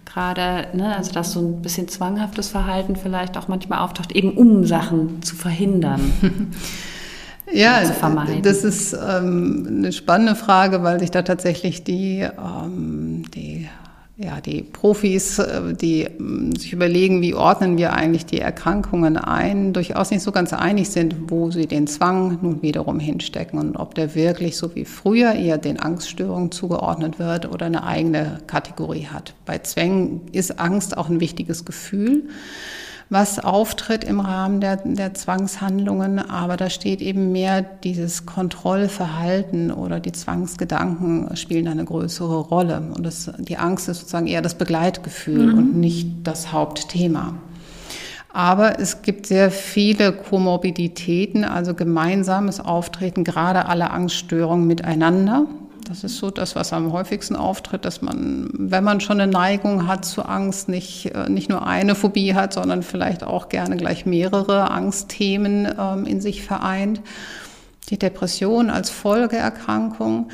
[0.09, 4.65] gerade, ne, also dass so ein bisschen zwanghaftes Verhalten vielleicht auch manchmal auftaucht, eben um
[4.65, 6.01] Sachen zu verhindern.
[7.53, 8.43] ja, zu vermeiden.
[8.43, 13.69] das ist ähm, eine spannende Frage, weil sich da tatsächlich die, ähm, die
[14.21, 19.73] ja, die Profis, äh, die ähm, sich überlegen, wie ordnen wir eigentlich die Erkrankungen ein,
[19.73, 23.95] durchaus nicht so ganz einig sind, wo sie den Zwang nun wiederum hinstecken und ob
[23.95, 29.35] der wirklich so wie früher eher den Angststörungen zugeordnet wird oder eine eigene Kategorie hat.
[29.47, 32.25] Bei Zwängen ist Angst auch ein wichtiges Gefühl
[33.11, 39.99] was auftritt im Rahmen der, der Zwangshandlungen, aber da steht eben mehr dieses Kontrollverhalten oder
[39.99, 42.83] die Zwangsgedanken spielen eine größere Rolle.
[42.95, 45.59] Und das, die Angst ist sozusagen eher das Begleitgefühl mhm.
[45.59, 47.35] und nicht das Hauptthema.
[48.31, 55.47] Aber es gibt sehr viele Komorbiditäten, also gemeinsames Auftreten, gerade alle Angststörungen miteinander.
[55.89, 59.87] Das ist so das, was am häufigsten auftritt, dass man, wenn man schon eine Neigung
[59.87, 64.05] hat zu Angst, nicht, äh, nicht nur eine Phobie hat, sondern vielleicht auch gerne gleich
[64.05, 67.01] mehrere Angstthemen ähm, in sich vereint.
[67.89, 70.29] Die Depression als Folgeerkrankung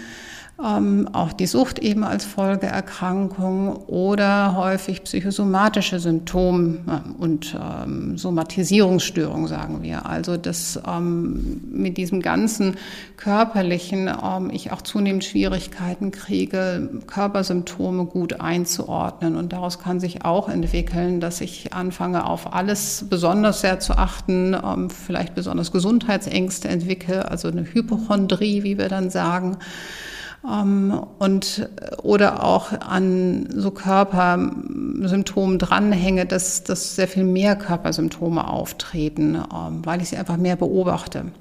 [0.62, 6.78] ähm, auch die Sucht eben als Folgeerkrankung oder häufig psychosomatische Symptome
[7.18, 10.06] und ähm, Somatisierungsstörungen, sagen wir.
[10.06, 12.76] Also dass ähm, mit diesem ganzen
[13.16, 19.34] körperlichen ähm, ich auch zunehmend Schwierigkeiten kriege, Körpersymptome gut einzuordnen.
[19.34, 24.54] Und daraus kann sich auch entwickeln, dass ich anfange, auf alles besonders sehr zu achten,
[24.54, 30.13] ähm, vielleicht besonders Gesundheitsängste entwickle, also eine Hypochondrie, wie wir dann sagen ähm,
[30.44, 31.70] und
[32.02, 40.02] oder auch an so Körpersymptomen dranhänge, dass, dass sehr viel mehr Körpersymptome auftreten, ähm, weil
[40.02, 41.32] ich sie einfach mehr beobachte.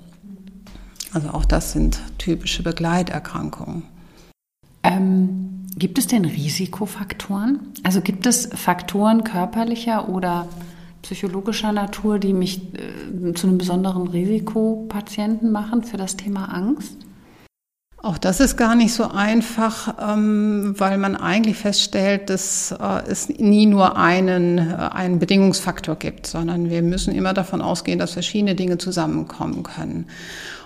[1.12, 3.84] Also auch das sind typische Begleiterkrankungen.
[4.84, 7.60] Ähm, gibt es denn Risikofaktoren?
[7.84, 10.48] Also gibt es Faktoren körperlicher oder
[11.02, 16.96] psychologischer Natur, die mich äh, zu einem besonderen Risikopatienten machen für das Thema Angst?
[18.06, 23.30] Auch das ist gar nicht so einfach, ähm, weil man eigentlich feststellt, dass äh, es
[23.30, 28.56] nie nur einen, äh, einen Bedingungsfaktor gibt, sondern wir müssen immer davon ausgehen, dass verschiedene
[28.56, 30.08] Dinge zusammenkommen können.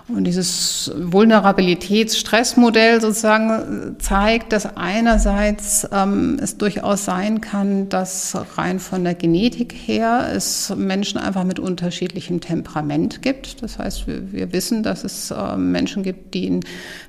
[0.08, 9.04] Und dieses Vulnerabilitäts-Stressmodell sozusagen zeigt, dass einerseits ähm, es durchaus sein kann, dass rein von
[9.04, 13.62] der Genetik her es Menschen einfach mit unterschiedlichem Temperament gibt.
[13.62, 16.60] Das heißt, wir, wir wissen, dass es äh, Menschen gibt, die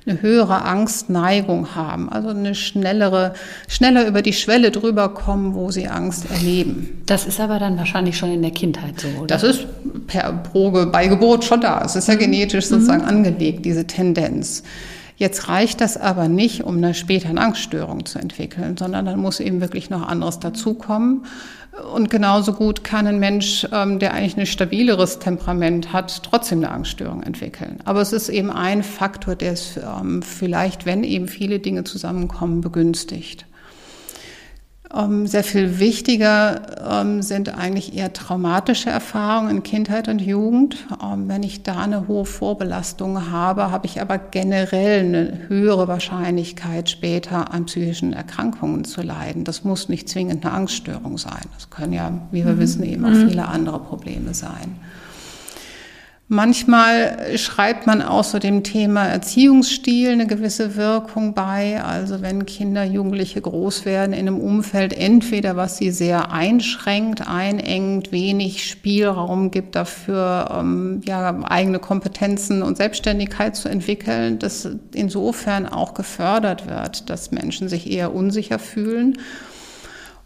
[0.04, 3.32] eine höhere Angstneigung haben, also eine schnellere,
[3.66, 7.00] schneller über die Schwelle drüber kommen, wo sie Angst erleben.
[7.06, 9.26] Das ist aber dann wahrscheinlich schon in der Kindheit so, oder?
[9.26, 9.64] Das ist
[10.06, 11.80] per Probe bei Geburt schon da.
[11.82, 12.18] Es ist ja mhm.
[12.18, 14.62] genetisch sozusagen sozusagen angelegt, diese Tendenz.
[15.16, 19.38] Jetzt reicht das aber nicht, um eine später eine Angststörung zu entwickeln, sondern dann muss
[19.38, 21.26] eben wirklich noch anderes dazukommen.
[21.94, 26.70] Und genauso gut kann ein Mensch, ähm, der eigentlich ein stabileres Temperament hat, trotzdem eine
[26.70, 27.80] Angststörung entwickeln.
[27.84, 32.62] Aber es ist eben ein Faktor, der es ähm, vielleicht, wenn eben viele Dinge zusammenkommen,
[32.62, 33.44] begünstigt.
[34.92, 40.84] Ähm, sehr viel wichtiger ähm, sind eigentlich eher traumatische Erfahrungen in Kindheit und Jugend.
[41.00, 46.90] Ähm, wenn ich da eine hohe Vorbelastung habe, habe ich aber generell eine höhere Wahrscheinlichkeit,
[46.90, 49.44] später an psychischen Erkrankungen zu leiden.
[49.44, 51.44] Das muss nicht zwingend eine Angststörung sein.
[51.54, 52.58] Das können ja, wie wir mhm.
[52.58, 53.28] wissen, eben auch mhm.
[53.28, 54.76] viele andere Probleme sein.
[56.32, 61.82] Manchmal schreibt man auch so dem Thema Erziehungsstil eine gewisse Wirkung bei.
[61.82, 68.12] Also wenn Kinder, Jugendliche groß werden in einem Umfeld, entweder was sie sehr einschränkt, einengt,
[68.12, 75.94] wenig Spielraum gibt dafür, ähm, ja, eigene Kompetenzen und Selbstständigkeit zu entwickeln, dass insofern auch
[75.94, 79.18] gefördert wird, dass Menschen sich eher unsicher fühlen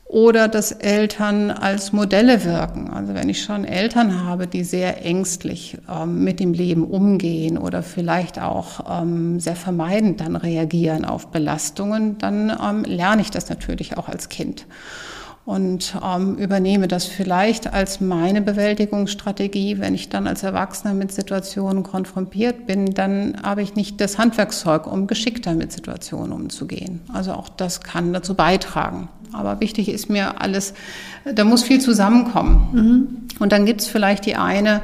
[0.05, 2.91] oder dass Eltern als Modelle wirken.
[2.91, 7.83] Also wenn ich schon Eltern habe, die sehr ängstlich ähm, mit dem Leben umgehen oder
[7.83, 13.97] vielleicht auch ähm, sehr vermeidend dann reagieren auf Belastungen, dann ähm, lerne ich das natürlich
[13.97, 14.67] auch als Kind
[15.45, 19.79] und ähm, übernehme das vielleicht als meine Bewältigungsstrategie.
[19.79, 24.87] Wenn ich dann als Erwachsener mit Situationen konfrontiert bin, dann habe ich nicht das Handwerkszeug,
[24.87, 27.03] um geschickter mit Situationen umzugehen.
[27.13, 29.09] Also auch das kann dazu beitragen.
[29.35, 30.75] Aber wichtig ist mir alles,
[31.25, 32.69] da muss viel zusammenkommen.
[32.73, 33.09] Mhm.
[33.41, 34.83] Und dann gibt es vielleicht die eine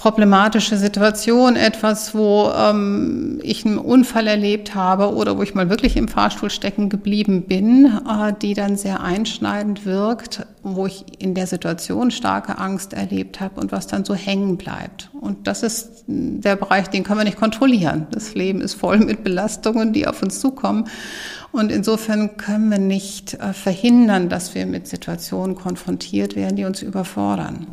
[0.00, 5.94] problematische Situation, etwas, wo ähm, ich einen Unfall erlebt habe oder wo ich mal wirklich
[5.98, 11.46] im Fahrstuhl stecken geblieben bin, äh, die dann sehr einschneidend wirkt, wo ich in der
[11.46, 15.10] Situation starke Angst erlebt habe und was dann so hängen bleibt.
[15.20, 18.06] Und das ist der Bereich, den können wir nicht kontrollieren.
[18.10, 20.88] Das Leben ist voll mit Belastungen, die auf uns zukommen.
[21.52, 26.82] Und insofern können wir nicht äh, verhindern, dass wir mit Situationen konfrontiert werden, die uns
[26.82, 27.66] überfordern.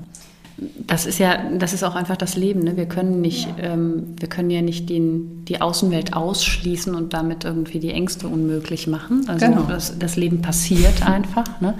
[0.60, 2.62] Das ist ja, das ist auch einfach das Leben.
[2.62, 2.78] Ne?
[2.78, 3.74] Wir können nicht, ja.
[3.74, 8.88] ähm, wir können ja nicht den, die Außenwelt ausschließen und damit irgendwie die Ängste unmöglich
[8.88, 9.26] machen.
[9.28, 9.62] Also genau.
[9.64, 11.62] das, das Leben passiert einfach.
[11.62, 11.76] Ne?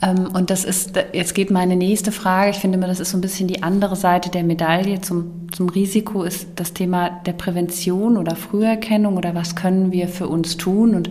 [0.00, 2.50] Ähm, und das ist, jetzt geht meine nächste Frage.
[2.50, 5.68] Ich finde immer, das ist so ein bisschen die andere Seite der Medaille zum, zum
[5.68, 10.94] Risiko ist das Thema der Prävention oder Früherkennung oder was können wir für uns tun?
[10.94, 11.10] Und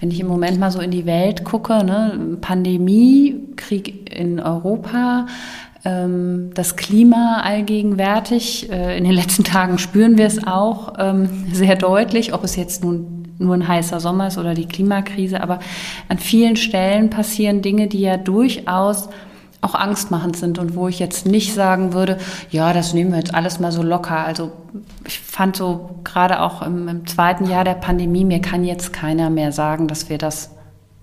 [0.00, 2.36] wenn ich im Moment mal so in die Welt gucke, ne?
[2.42, 5.26] Pandemie, Krieg in Europa,
[5.84, 8.70] das Klima allgegenwärtig.
[8.70, 12.84] Äh, in den letzten Tagen spüren wir es auch ähm, sehr deutlich, ob es jetzt
[12.84, 15.42] nun nur ein heißer Sommer ist oder die Klimakrise.
[15.42, 15.58] Aber
[16.08, 19.08] an vielen Stellen passieren Dinge, die ja durchaus
[19.60, 22.18] auch angstmachend sind und wo ich jetzt nicht sagen würde,
[22.50, 24.18] ja, das nehmen wir jetzt alles mal so locker.
[24.18, 24.52] Also
[25.06, 29.30] ich fand so gerade auch im, im zweiten Jahr der Pandemie, mir kann jetzt keiner
[29.30, 30.50] mehr sagen, dass wir das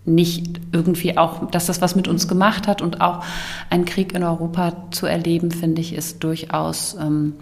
[0.09, 3.23] nicht irgendwie auch, dass das was mit uns gemacht hat und auch
[3.69, 7.33] einen Krieg in Europa zu erleben, finde ich, ist durchaus ähm,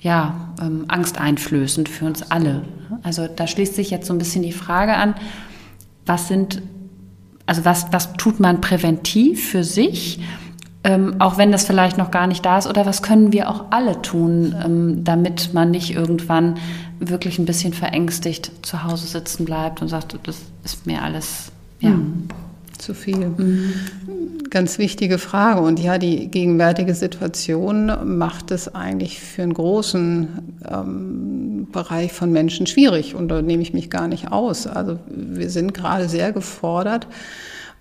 [0.00, 2.62] ja, ähm, angsteinflößend für uns alle.
[3.02, 5.14] Also da schließt sich jetzt so ein bisschen die Frage an,
[6.04, 6.62] was sind,
[7.46, 10.20] also was, was tut man präventiv für sich,
[10.84, 13.66] ähm, auch wenn das vielleicht noch gar nicht da ist, oder was können wir auch
[13.70, 16.58] alle tun, ähm, damit man nicht irgendwann
[16.98, 21.90] wirklich ein bisschen verängstigt zu Hause sitzen bleibt und sagt, das ist mir alles ja.
[21.90, 22.28] Mhm.
[22.78, 23.28] Zu viel.
[23.28, 23.72] Mhm.
[24.50, 25.60] Ganz wichtige Frage.
[25.60, 30.28] Und ja, die gegenwärtige Situation macht es eigentlich für einen großen
[30.68, 33.14] ähm, Bereich von Menschen schwierig.
[33.14, 34.66] Und da nehme ich mich gar nicht aus.
[34.66, 37.06] Also wir sind gerade sehr gefordert,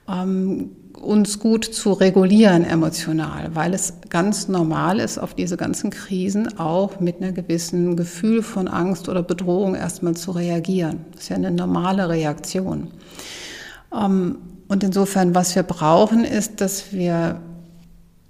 [0.08, 6.58] ähm, uns gut zu regulieren emotional, weil es ganz normal ist, auf diese ganzen Krisen
[6.58, 11.06] auch mit einer gewissen Gefühl von Angst oder Bedrohung erstmal zu reagieren.
[11.12, 12.88] Das ist ja eine normale Reaktion.
[13.94, 17.40] Ähm, und insofern, was wir brauchen, ist, dass wir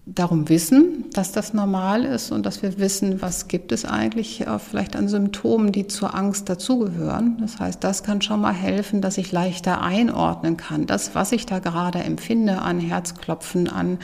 [0.05, 4.59] darum wissen, dass das normal ist und dass wir wissen, was gibt es eigentlich äh,
[4.59, 7.37] vielleicht an Symptomen, die zur Angst dazugehören.
[7.39, 10.87] Das heißt, das kann schon mal helfen, dass ich leichter einordnen kann.
[10.87, 13.97] Das, was ich da gerade empfinde an Herzklopfen, an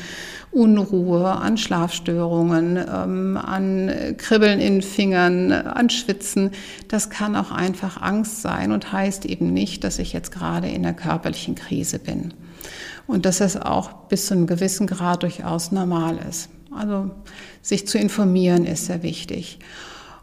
[0.52, 6.52] Unruhe, an Schlafstörungen, ähm, an Kribbeln in Fingern, an Schwitzen,
[6.88, 10.86] das kann auch einfach Angst sein und heißt eben nicht, dass ich jetzt gerade in
[10.86, 12.34] einer körperlichen Krise bin
[13.10, 16.50] und dass es auch bis zu einem gewissen Grad durchaus normal ist.
[16.72, 17.10] Also
[17.64, 19.58] sich zu informieren ist sehr wichtig.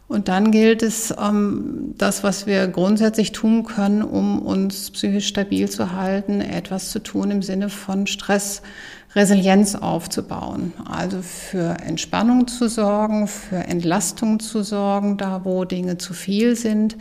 [0.07, 5.69] Und dann gilt es, ähm, das, was wir grundsätzlich tun können, um uns psychisch stabil
[5.69, 10.73] zu halten, etwas zu tun im Sinne von Stressresilienz aufzubauen.
[10.89, 16.97] Also für Entspannung zu sorgen, für Entlastung zu sorgen, da wo Dinge zu viel sind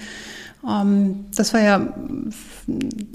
[1.35, 1.93] das war ja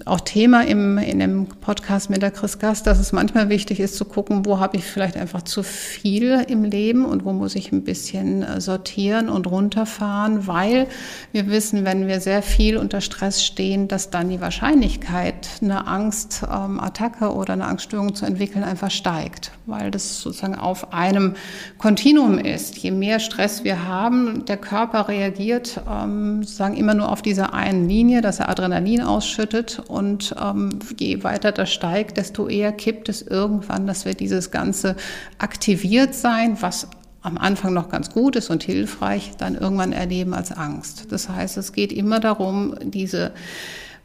[0.05, 3.97] auch Thema im, in dem Podcast mit der Chris Gast, dass es manchmal wichtig ist
[3.97, 7.73] zu gucken, wo habe ich vielleicht einfach zu viel im Leben und wo muss ich
[7.73, 10.87] ein bisschen äh, sortieren und runterfahren, weil
[11.33, 17.35] wir wissen, wenn wir sehr viel unter Stress stehen, dass dann die Wahrscheinlichkeit, eine Angstattacke
[17.35, 21.35] oder eine Angststörung zu entwickeln, einfach steigt, weil das sozusagen auf einem
[21.79, 22.79] Kontinuum ist.
[22.79, 27.55] Je mehr Stress wir haben, der Körper reagiert ähm, sozusagen immer nur auf diese dieser
[27.55, 33.09] einen Linie, dass er Adrenalin ausschüttet und ähm, je weiter das steigt, desto eher kippt
[33.09, 34.95] es irgendwann, dass wir dieses ganze
[35.39, 36.89] aktiviert sein, was
[37.23, 41.07] am Anfang noch ganz gut ist und hilfreich, dann irgendwann erleben als Angst.
[41.13, 43.33] Das heißt, es geht immer darum, diese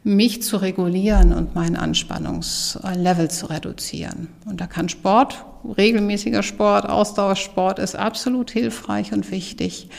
[0.02, 4.28] mich zu regulieren und mein Anspannungslevel zu reduzieren.
[4.46, 5.44] Und da kann Sport,
[5.76, 9.90] regelmäßiger Sport, Ausdauersport ist absolut hilfreich und wichtig.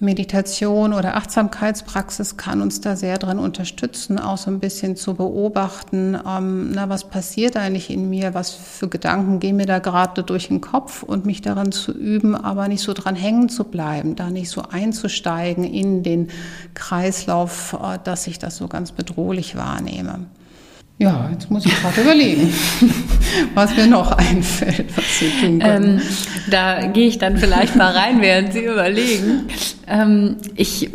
[0.00, 6.18] Meditation oder Achtsamkeitspraxis kann uns da sehr drin unterstützen, auch so ein bisschen zu beobachten,
[6.26, 10.48] ähm, na, was passiert eigentlich in mir, was für Gedanken gehen mir da gerade durch
[10.48, 14.30] den Kopf und mich darin zu üben, aber nicht so dran hängen zu bleiben, da
[14.30, 16.28] nicht so einzusteigen in den
[16.74, 20.26] Kreislauf, äh, dass ich das so ganz bedrohlich wahrnehme.
[20.98, 22.52] Ja, jetzt muss ich gerade überlegen,
[23.54, 25.98] was mir noch einfällt, was Sie tun können.
[25.98, 26.02] Ähm,
[26.48, 29.48] da gehe ich dann vielleicht mal rein, während Sie überlegen.
[29.88, 30.90] Ähm, ich,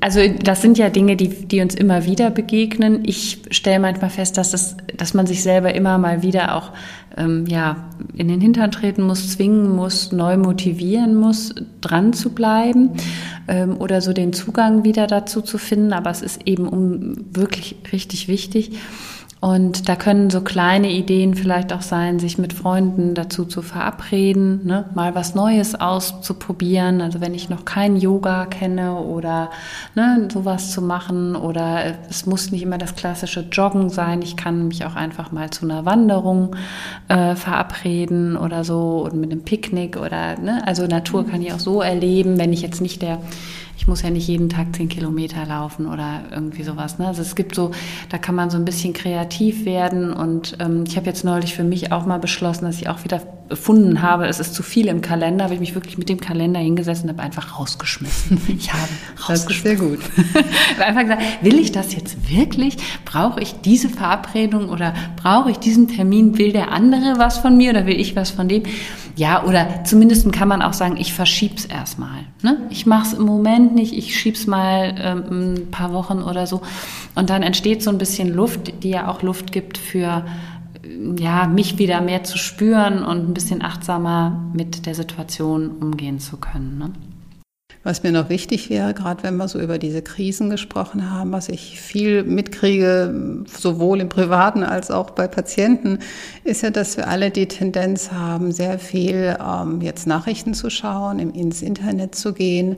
[0.00, 3.00] also das sind ja Dinge, die, die uns immer wieder begegnen.
[3.04, 6.70] Ich stelle manchmal fest, dass, das, dass man sich selber immer mal wieder auch
[7.16, 12.90] ähm, ja, in den Hintern treten muss, zwingen muss, neu motivieren muss, dran zu bleiben
[13.48, 15.92] ähm, oder so den Zugang wieder dazu zu finden.
[15.92, 18.78] Aber es ist eben um, wirklich richtig wichtig.
[19.40, 24.66] Und da können so kleine Ideen vielleicht auch sein, sich mit Freunden dazu zu verabreden,
[24.66, 24.84] ne?
[24.94, 27.00] mal was Neues auszuprobieren.
[27.00, 29.48] Also wenn ich noch kein Yoga kenne oder
[29.94, 34.20] ne, sowas zu machen oder es muss nicht immer das klassische Joggen sein.
[34.20, 36.54] Ich kann mich auch einfach mal zu einer Wanderung
[37.08, 40.62] äh, verabreden oder so und mit einem Picknick oder ne?
[40.66, 43.20] also Natur kann ich auch so erleben, wenn ich jetzt nicht der
[43.90, 47.00] muss ja nicht jeden Tag zehn Kilometer laufen oder irgendwie sowas.
[47.00, 47.08] Ne?
[47.08, 47.72] Also es gibt so,
[48.08, 51.64] da kann man so ein bisschen kreativ werden und ähm, ich habe jetzt neulich für
[51.64, 55.00] mich auch mal beschlossen, dass ich auch wieder gefunden habe, es ist zu viel im
[55.00, 58.40] Kalender, habe ich mich wirklich mit dem Kalender hingesetzt und habe einfach rausgeschmissen.
[58.60, 58.82] Ich habe
[59.28, 59.98] rausgeschmissen.
[59.98, 60.44] Das ist sehr gut.
[60.74, 62.76] habe einfach gesagt, will ich das jetzt wirklich?
[63.04, 66.38] Brauche ich diese Verabredung oder brauche ich diesen Termin?
[66.38, 68.62] Will der andere was von mir oder will ich was von dem?
[69.16, 72.20] Ja, oder zumindest kann man auch sagen, ich verschieb's erstmal.
[72.42, 72.66] Ne?
[72.70, 76.62] Ich mache es im Moment nicht, ich schieb's mal ähm, ein paar Wochen oder so.
[77.14, 80.24] Und dann entsteht so ein bisschen Luft, die ja auch Luft gibt für
[81.18, 86.36] ja, mich wieder mehr zu spüren und ein bisschen achtsamer mit der Situation umgehen zu
[86.36, 86.78] können.
[86.78, 86.90] Ne?
[87.82, 91.48] Was mir noch wichtig wäre, gerade wenn wir so über diese Krisen gesprochen haben, was
[91.48, 96.00] ich viel mitkriege, sowohl im Privaten als auch bei Patienten,
[96.44, 101.18] ist ja, dass wir alle die Tendenz haben, sehr viel ähm, jetzt Nachrichten zu schauen,
[101.18, 102.76] ins Internet zu gehen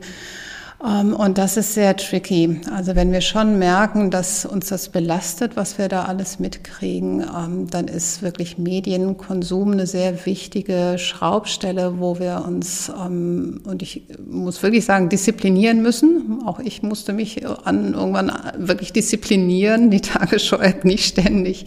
[0.83, 2.59] und das ist sehr tricky.
[2.69, 7.69] Also wenn wir schon merken, dass uns das belastet, was wir da alles mitkriegen, ähm,
[7.69, 14.61] dann ist wirklich Medienkonsum eine sehr wichtige Schraubstelle, wo wir uns, ähm, und ich muss
[14.61, 16.41] wirklich sagen, disziplinieren müssen.
[16.45, 21.65] Auch ich musste mich an irgendwann wirklich disziplinieren, die Tagesschau nicht ständig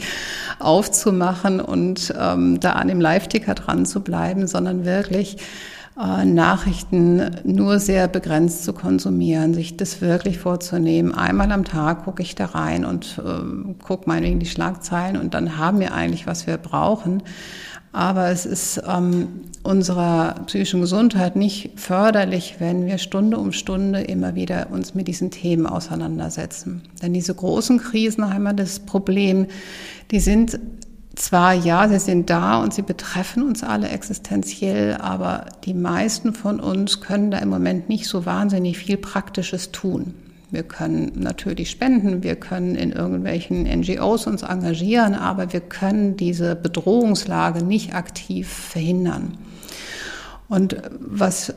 [0.58, 5.36] aufzumachen und da an dem Live-Ticker dran zu bleiben, sondern wirklich
[5.96, 11.14] Nachrichten nur sehr begrenzt zu konsumieren, sich das wirklich vorzunehmen.
[11.14, 15.56] Einmal am Tag gucke ich da rein und äh, gucke meinetwegen die Schlagzeilen und dann
[15.56, 17.22] haben wir eigentlich, was wir brauchen.
[17.92, 24.34] Aber es ist ähm, unserer psychischen Gesundheit nicht förderlich, wenn wir Stunde um Stunde immer
[24.34, 26.82] wieder uns mit diesen Themen auseinandersetzen.
[27.00, 29.46] Denn diese großen Krisen haben wir das Problem,
[30.10, 30.60] die sind
[31.16, 36.60] zwar, ja, sie sind da und sie betreffen uns alle existenziell, aber die meisten von
[36.60, 40.14] uns können da im Moment nicht so wahnsinnig viel Praktisches tun.
[40.50, 46.54] Wir können natürlich spenden, wir können in irgendwelchen NGOs uns engagieren, aber wir können diese
[46.54, 49.36] Bedrohungslage nicht aktiv verhindern.
[50.48, 51.54] Und was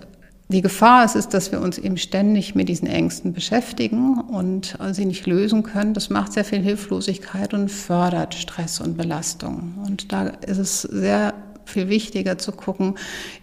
[0.51, 5.05] die Gefahr ist, ist, dass wir uns eben ständig mit diesen Ängsten beschäftigen und sie
[5.05, 5.93] nicht lösen können.
[5.93, 9.75] Das macht sehr viel Hilflosigkeit und fördert Stress und Belastung.
[9.85, 11.35] Und da ist es sehr
[11.65, 12.95] viel wichtiger zu gucken,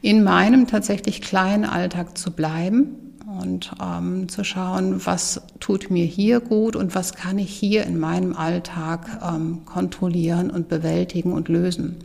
[0.03, 2.97] in meinem tatsächlich kleinen Alltag zu bleiben
[3.41, 8.01] und ähm, zu schauen, was tut mir hier gut und was kann ich hier in
[8.01, 11.97] meinem Alltag ähm, kontrollieren und bewältigen und lösen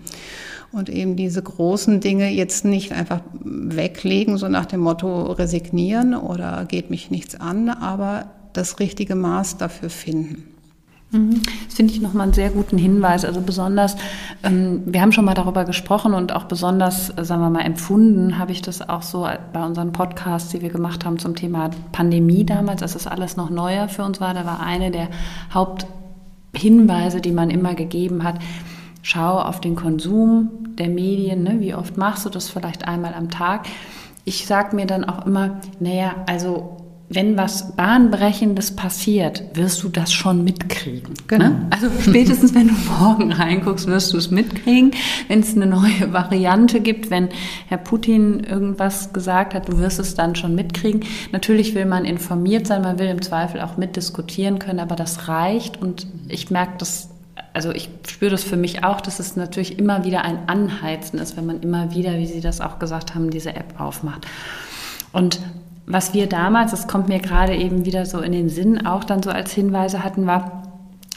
[0.71, 6.65] und eben diese großen Dinge jetzt nicht einfach weglegen, so nach dem Motto resignieren oder
[6.65, 10.51] geht mich nichts an, aber das richtige Maß dafür finden.
[11.11, 11.41] Mhm.
[11.65, 13.25] Das finde ich nochmal einen sehr guten Hinweis.
[13.25, 13.97] Also besonders,
[14.43, 18.37] ähm, wir haben schon mal darüber gesprochen und auch besonders, äh, sagen wir mal, empfunden
[18.37, 22.45] habe ich das auch so bei unseren Podcasts, die wir gemacht haben zum Thema Pandemie
[22.45, 24.33] damals, als das alles noch neuer für uns war.
[24.33, 25.09] Da war eine der
[25.53, 28.39] Haupthinweise, die man immer gegeben hat,
[29.01, 31.59] schau auf den Konsum der Medien, ne?
[31.59, 33.67] wie oft machst du das vielleicht einmal am Tag.
[34.25, 36.77] Ich sage mir dann auch immer, naja, also
[37.13, 41.13] wenn was Bahnbrechendes passiert, wirst du das schon mitkriegen.
[41.27, 41.49] Genau.
[41.49, 41.67] Ne?
[41.69, 44.91] Also spätestens, wenn du morgen reinguckst, wirst du es mitkriegen.
[45.27, 47.27] Wenn es eine neue Variante gibt, wenn
[47.67, 51.03] Herr Putin irgendwas gesagt hat, du wirst es dann schon mitkriegen.
[51.33, 55.81] Natürlich will man informiert sein, man will im Zweifel auch mitdiskutieren können, aber das reicht
[55.81, 57.10] und ich merke das
[57.53, 61.37] also ich spüre das für mich auch, dass es natürlich immer wieder ein Anheizen ist,
[61.37, 64.27] wenn man immer wieder, wie Sie das auch gesagt haben, diese App aufmacht.
[65.11, 65.39] Und
[65.85, 69.23] was wir damals, das kommt mir gerade eben wieder so in den Sinn, auch dann
[69.23, 70.70] so als Hinweise hatten, war,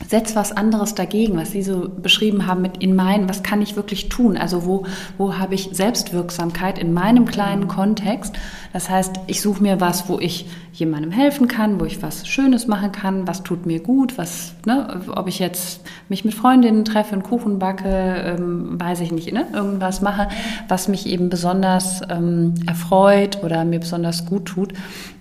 [0.09, 3.77] setz was anderes dagegen, was Sie so beschrieben haben mit in meinen, was kann ich
[3.77, 4.37] wirklich tun?
[4.37, 4.85] Also wo,
[5.19, 8.35] wo habe ich Selbstwirksamkeit in meinem kleinen Kontext?
[8.73, 12.67] Das heißt, ich suche mir was, wo ich jemandem helfen kann, wo ich was Schönes
[12.67, 17.13] machen kann, was tut mir gut, was, ne, ob ich jetzt mich mit Freundinnen treffe,
[17.13, 20.29] einen Kuchen backe, ähm, weiß ich nicht, ne, irgendwas mache,
[20.67, 24.73] was mich eben besonders ähm, erfreut oder mir besonders gut tut.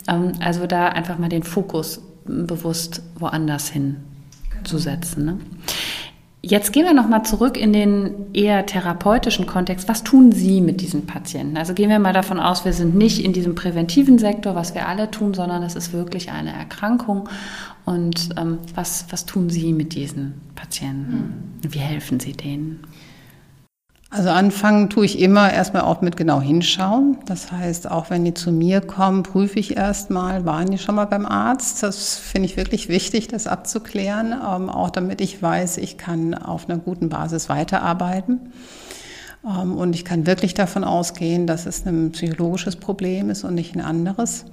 [0.08, 3.98] Ähm, also da einfach mal den Fokus bewusst woanders hin
[4.64, 5.26] zu setzen.
[5.26, 5.38] Ne?
[6.46, 9.88] Jetzt gehen wir nochmal zurück in den eher therapeutischen Kontext.
[9.88, 11.56] Was tun Sie mit diesen Patienten?
[11.56, 14.90] Also gehen wir mal davon aus, wir sind nicht in diesem präventiven Sektor, was wir
[14.90, 17.30] alle tun, sondern es ist wirklich eine Erkrankung.
[17.86, 21.60] Und ähm, was, was tun Sie mit diesen Patienten?
[21.62, 22.82] Wie helfen Sie denen?
[24.14, 27.18] Also anfangen tue ich immer erstmal auch mit genau hinschauen.
[27.26, 31.06] Das heißt, auch wenn die zu mir kommen, prüfe ich erstmal, waren die schon mal
[31.06, 31.82] beim Arzt?
[31.82, 36.70] Das finde ich wirklich wichtig, das abzuklären, ähm, auch damit ich weiß, ich kann auf
[36.70, 38.52] einer guten Basis weiterarbeiten.
[39.44, 43.74] Ähm, und ich kann wirklich davon ausgehen, dass es ein psychologisches Problem ist und nicht
[43.74, 44.46] ein anderes.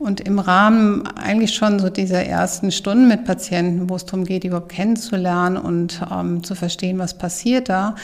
[0.00, 4.42] Und im Rahmen eigentlich schon so dieser ersten Stunden mit Patienten, wo es darum geht,
[4.42, 7.94] die überhaupt kennenzulernen und ähm, zu verstehen, was passiert da,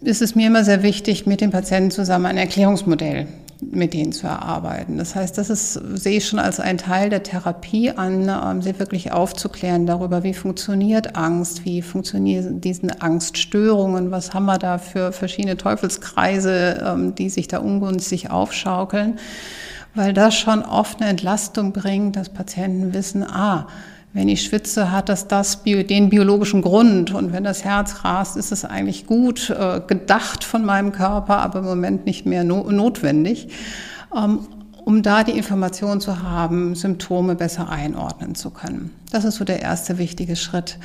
[0.00, 3.26] ist es mir immer sehr wichtig, mit den Patienten zusammen ein Erklärungsmodell
[3.70, 4.98] mit denen zu erarbeiten.
[4.98, 8.78] Das heißt, das ist, sehe ich schon als ein Teil der Therapie an, ähm, sie
[8.78, 15.12] wirklich aufzuklären darüber, wie funktioniert Angst, wie funktionieren diese Angststörungen, was haben wir da für
[15.12, 19.18] verschiedene Teufelskreise, ähm, die sich da ungünstig aufschaukeln,
[19.94, 23.68] weil das schon oft eine Entlastung bringt, dass Patienten wissen, ah,
[24.12, 27.14] wenn ich schwitze, hat das, das den biologischen Grund.
[27.14, 31.60] Und wenn das Herz rast, ist es eigentlich gut äh, gedacht von meinem Körper, aber
[31.60, 33.48] im Moment nicht mehr no notwendig.
[34.14, 34.40] Ähm,
[34.84, 38.90] um da die Information zu haben, Symptome besser einordnen zu können.
[39.10, 40.78] Das ist so der erste wichtige Schritt.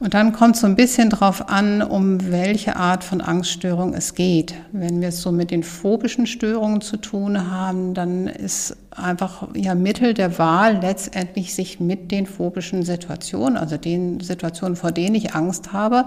[0.00, 4.54] Und dann kommt so ein bisschen drauf an, um welche Art von Angststörung es geht.
[4.72, 9.76] Wenn wir es so mit den phobischen Störungen zu tun haben, dann ist einfach ja
[9.76, 15.34] Mittel der Wahl letztendlich sich mit den phobischen Situationen, also den Situationen, vor denen ich
[15.34, 16.06] Angst habe,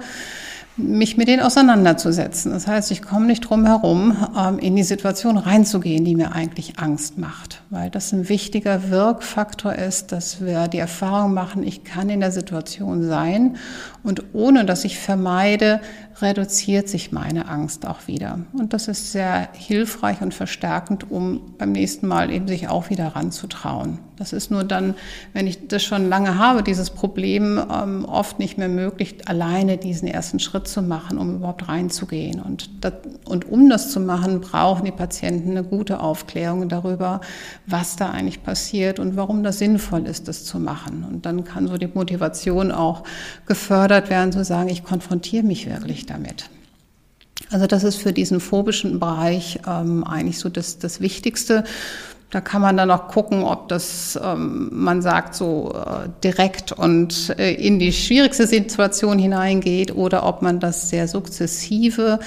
[0.78, 2.52] mich mit denen auseinanderzusetzen.
[2.52, 6.80] Das heißt, ich komme nicht drum herum, ähm, in die Situation reinzugehen, die mir eigentlich
[6.80, 12.10] Angst macht, weil das ein wichtiger Wirkfaktor ist, dass wir die Erfahrung machen, ich kann
[12.10, 13.58] in der Situation sein
[14.04, 15.82] und ohne dass ich vermeide,
[16.22, 18.40] reduziert sich meine Angst auch wieder.
[18.54, 23.08] Und das ist sehr hilfreich und verstärkend, um beim nächsten Mal eben sich auch wieder
[23.08, 24.00] ranzutrauen.
[24.22, 24.94] Das ist nur dann,
[25.34, 30.08] wenn ich das schon lange habe, dieses Problem, ähm, oft nicht mehr möglich, alleine diesen
[30.08, 32.40] ersten Schritt zu machen, um überhaupt reinzugehen.
[32.40, 32.94] Und, das,
[33.26, 37.22] und um das zu machen, brauchen die Patienten eine gute Aufklärung darüber,
[37.66, 41.04] was da eigentlich passiert und warum das sinnvoll ist, das zu machen.
[41.04, 43.02] Und dann kann so die Motivation auch
[43.48, 46.50] gefördert werden zu sagen, ich konfrontiere mich wirklich damit.
[47.50, 51.64] Also das ist für diesen phobischen Bereich ähm, eigentlich so das, das Wichtigste.
[52.30, 57.36] Da kann man dann auch gucken, ob das, ähm, man sagt, so äh, direkt und
[57.38, 62.20] äh, in die schwierigste Situation hineingeht oder ob man das sehr sukzessive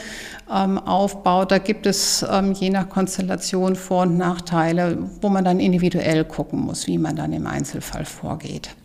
[0.53, 1.51] ähm, aufbaut.
[1.51, 6.61] Da gibt es ähm, je nach Konstellation Vor- und Nachteile, wo man dann individuell gucken
[6.61, 8.77] muss, wie man dann im Einzelfall vorgeht.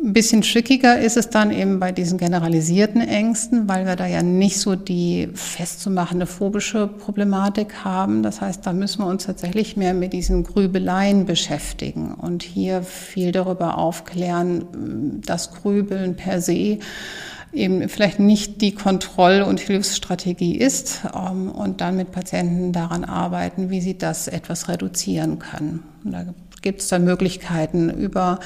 [0.00, 4.22] Ein bisschen schickiger ist es dann eben bei diesen generalisierten Ängsten, weil wir da ja
[4.22, 8.22] nicht so die festzumachende phobische Problematik haben.
[8.22, 13.32] Das heißt, da müssen wir uns tatsächlich mehr mit diesen Grübeleien beschäftigen und hier viel
[13.32, 16.78] darüber aufklären, dass Grübeln per se
[17.52, 23.70] eben vielleicht nicht die Kontroll- und Hilfsstrategie ist ähm, und dann mit Patienten daran arbeiten,
[23.70, 25.82] wie sie das etwas reduzieren können.
[26.04, 26.24] Und da
[26.62, 28.38] gibt es dann Möglichkeiten über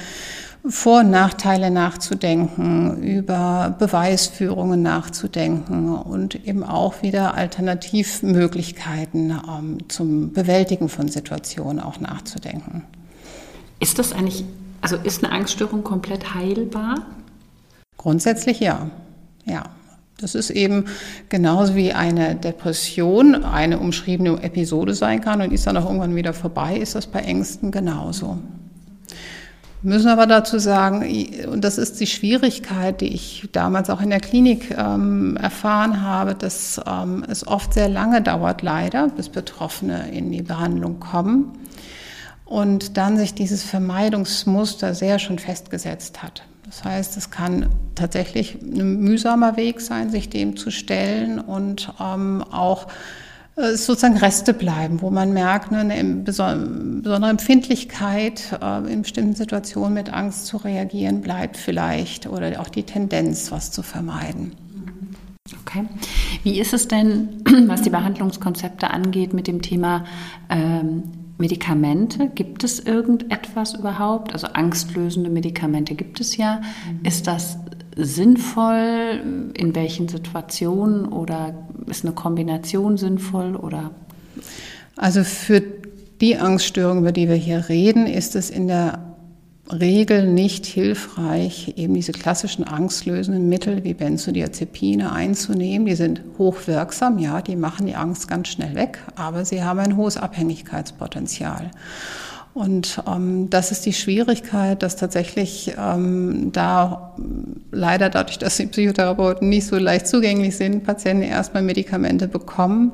[0.69, 10.89] vor- und Nachteile nachzudenken, über Beweisführungen nachzudenken und eben auch wieder Alternativmöglichkeiten ähm, zum Bewältigen
[10.89, 12.85] von Situationen auch nachzudenken.
[13.81, 14.45] Ist das eigentlich,
[14.81, 17.07] also ist eine Angststörung komplett heilbar?
[17.97, 18.89] Grundsätzlich ja.
[19.45, 19.65] Ja.
[20.21, 20.85] Das ist eben
[21.31, 26.33] genauso wie eine Depression eine umschriebene Episode sein kann und ist dann auch irgendwann wieder
[26.33, 28.39] vorbei, ist das bei Ängsten genauso.
[29.85, 31.05] Müssen aber dazu sagen,
[31.51, 36.37] und das ist die Schwierigkeit, die ich damals auch in der Klinik ähm, erfahren habe,
[36.37, 41.59] dass ähm, es oft sehr lange dauert, leider, bis Betroffene in die Behandlung kommen
[42.45, 46.45] und dann sich dieses Vermeidungsmuster sehr schon festgesetzt hat.
[46.65, 52.45] Das heißt, es kann tatsächlich ein mühsamer Weg sein, sich dem zu stellen und ähm,
[52.51, 52.87] auch
[53.57, 60.13] sozusagen Reste bleiben, wo man merkt, ne, eine besondere Empfindlichkeit äh, in bestimmten Situationen mit
[60.13, 64.53] Angst zu reagieren bleibt vielleicht oder auch die Tendenz, was zu vermeiden.
[65.61, 65.85] Okay.
[66.45, 70.05] Wie ist es denn, was die Behandlungskonzepte angeht, mit dem Thema
[70.49, 71.03] ähm,
[71.37, 72.29] Medikamente?
[72.35, 74.33] Gibt es irgendetwas überhaupt?
[74.33, 76.63] Also angstlösende Medikamente gibt es ja.
[76.89, 77.05] Mhm.
[77.05, 77.59] Ist das
[77.97, 79.51] sinnvoll?
[79.55, 81.07] In welchen Situationen?
[81.07, 81.55] Oder
[81.87, 83.57] ist eine Kombination sinnvoll?
[83.57, 83.91] Oder?
[84.97, 85.63] Also für
[86.21, 89.13] die Angststörung, über die wir hier reden, ist es in der
[89.71, 95.87] Regel nicht hilfreich, eben diese klassischen angstlösenden Mittel wie Benzodiazepine einzunehmen.
[95.87, 99.97] Die sind hochwirksam, ja, die machen die Angst ganz schnell weg, aber sie haben ein
[99.97, 101.71] hohes Abhängigkeitspotenzial.
[102.55, 107.15] Und ähm, das ist die Schwierigkeit, dass tatsächlich ähm, da
[107.71, 112.93] leider dadurch, dass die Psychotherapeuten nicht so leicht zugänglich sind, Patienten erstmal Medikamente bekommen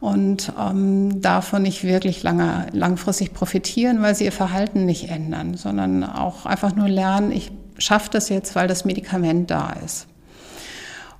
[0.00, 6.02] und ähm, davon nicht wirklich lange, langfristig profitieren, weil sie ihr Verhalten nicht ändern, sondern
[6.04, 10.07] auch einfach nur lernen, ich schaffe das jetzt, weil das Medikament da ist.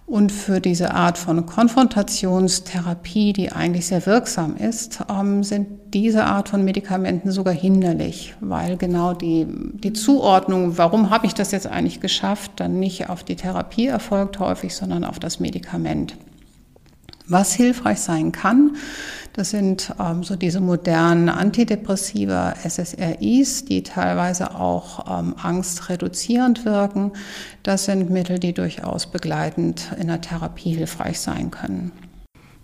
[0.08, 6.48] Und für diese Art von Konfrontationstherapie, die eigentlich sehr wirksam ist, ähm, sind diese Art
[6.48, 12.00] von Medikamenten sogar hinderlich, weil genau die, die Zuordnung, warum habe ich das jetzt eigentlich
[12.00, 16.16] geschafft, dann nicht auf die Therapie erfolgt häufig, sondern auf das Medikament.
[17.26, 18.76] Was hilfreich sein kann,
[19.38, 27.12] das sind ähm, so diese modernen Antidepressiva, SSRIs, die teilweise auch ähm, angstreduzierend wirken.
[27.62, 31.92] Das sind Mittel, die durchaus begleitend in der Therapie hilfreich sein können.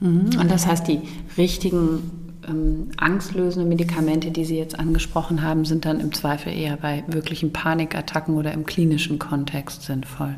[0.00, 0.30] Mhm.
[0.40, 1.02] Und das heißt, die
[1.38, 7.04] richtigen ähm, angstlösende Medikamente, die Sie jetzt angesprochen haben, sind dann im Zweifel eher bei
[7.06, 10.36] wirklichen Panikattacken oder im klinischen Kontext sinnvoll.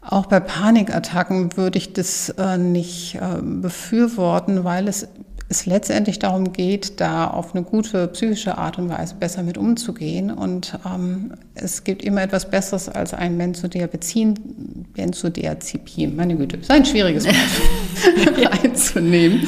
[0.00, 5.08] Auch bei Panikattacken würde ich das äh, nicht äh, befürworten, weil es,
[5.50, 10.30] es letztendlich darum geht, da auf eine gute psychische Art und Weise besser mit umzugehen.
[10.30, 14.34] Und ähm, es gibt immer etwas Besseres als ein Benzodiazepin,
[14.92, 19.46] Benzodiazepin, meine Güte, ist ein schwieriges Wort einzunehmen.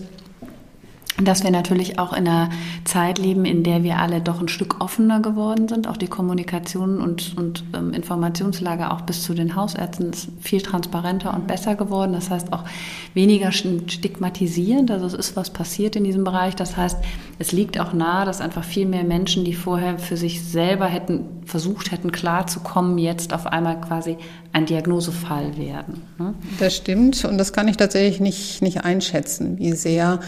[1.21, 2.49] dass wir natürlich auch in einer
[2.83, 5.87] Zeit leben, in der wir alle doch ein Stück offener geworden sind.
[5.87, 11.33] Auch die Kommunikation und, und ähm, Informationslage auch bis zu den Hausärzten ist viel transparenter
[11.33, 12.13] und besser geworden.
[12.13, 12.65] Das heißt auch
[13.13, 14.91] weniger stigmatisierend.
[14.91, 16.55] Also es ist was passiert in diesem Bereich.
[16.55, 16.97] Das heißt,
[17.39, 21.35] es liegt auch nahe, dass einfach viel mehr Menschen, die vorher für sich selber hätten
[21.45, 24.17] versucht hätten klarzukommen, jetzt auf einmal quasi
[24.51, 26.01] ein Diagnosefall werden.
[26.17, 26.33] Ne?
[26.59, 30.19] Das stimmt und das kann ich tatsächlich nicht, nicht einschätzen, wie sehr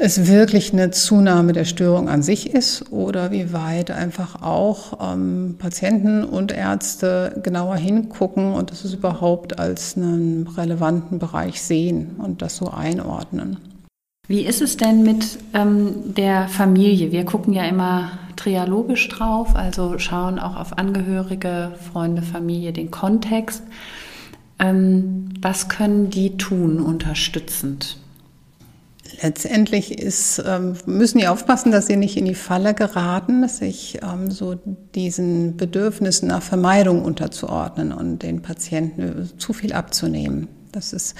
[0.00, 5.56] es wirklich eine Zunahme der Störung an sich ist oder wie weit einfach auch ähm,
[5.58, 12.56] Patienten und Ärzte genauer hingucken und das überhaupt als einen relevanten Bereich sehen und das
[12.56, 13.56] so einordnen.
[14.28, 17.10] Wie ist es denn mit ähm, der Familie?
[17.10, 23.64] Wir gucken ja immer trialogisch drauf, also schauen auch auf Angehörige, Freunde, Familie, den Kontext.
[24.60, 27.98] Ähm, was können die tun unterstützend?
[29.20, 34.30] Letztendlich ist, ähm, müssen die aufpassen, dass sie nicht in die Falle geraten, sich ähm,
[34.30, 34.54] so
[34.94, 40.48] diesen Bedürfnissen nach Vermeidung unterzuordnen und den Patienten zu viel abzunehmen.
[40.70, 41.16] Das ist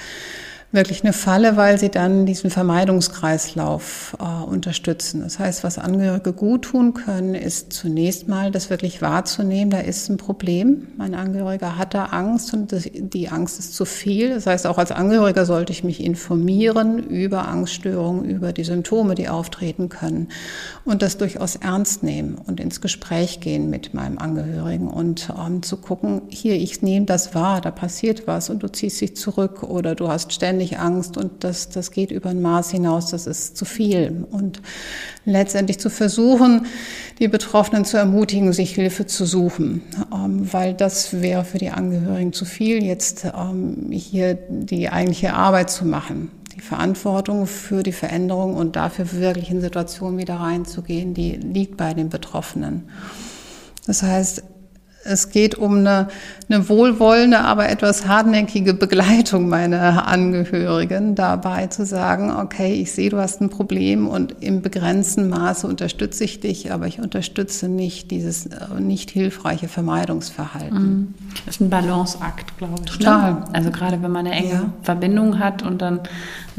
[0.71, 5.21] wirklich eine Falle, weil sie dann diesen Vermeidungskreislauf äh, unterstützen.
[5.21, 10.09] Das heißt, was Angehörige gut tun können, ist zunächst mal das wirklich wahrzunehmen, da ist
[10.09, 10.87] ein Problem.
[10.95, 14.29] Mein Angehöriger hat da Angst und das, die Angst ist zu viel.
[14.29, 19.27] Das heißt, auch als Angehöriger sollte ich mich informieren über Angststörungen, über die Symptome, die
[19.27, 20.27] auftreten können
[20.85, 25.77] und das durchaus ernst nehmen und ins Gespräch gehen mit meinem Angehörigen und ähm, zu
[25.77, 29.95] gucken, hier, ich nehme das wahr, da passiert was und du ziehst dich zurück oder
[29.95, 33.55] du hast ständig ständig Angst und das, das geht über ein Maß hinaus, das ist
[33.55, 34.25] zu viel.
[34.29, 34.61] Und
[35.23, 36.65] letztendlich zu versuchen,
[37.19, 39.81] die Betroffenen zu ermutigen, sich Hilfe zu suchen,
[40.13, 45.69] ähm, weil das wäre für die Angehörigen zu viel, jetzt ähm, hier die eigentliche Arbeit
[45.69, 46.31] zu machen.
[46.55, 51.93] Die Verantwortung für die Veränderung und dafür wirklich in Situationen wieder reinzugehen, die liegt bei
[51.93, 52.89] den Betroffenen.
[53.87, 54.43] Das heißt,
[55.09, 56.07] es geht um eine,
[56.49, 63.17] eine wohlwollende, aber etwas hartnäckige Begleitung meiner Angehörigen dabei zu sagen, okay, ich sehe, du
[63.17, 68.45] hast ein Problem und im begrenzten Maße unterstütze ich dich, aber ich unterstütze nicht dieses
[68.45, 70.79] äh, nicht hilfreiche Vermeidungsverhalten.
[70.79, 71.13] Mhm.
[71.45, 72.91] Das ist ein Balanceakt, glaube ich.
[72.91, 72.97] Ne?
[72.97, 73.33] Total.
[73.33, 73.43] Ne?
[73.53, 74.73] Also gerade wenn man eine enge ja.
[74.83, 76.01] Verbindung hat und dann,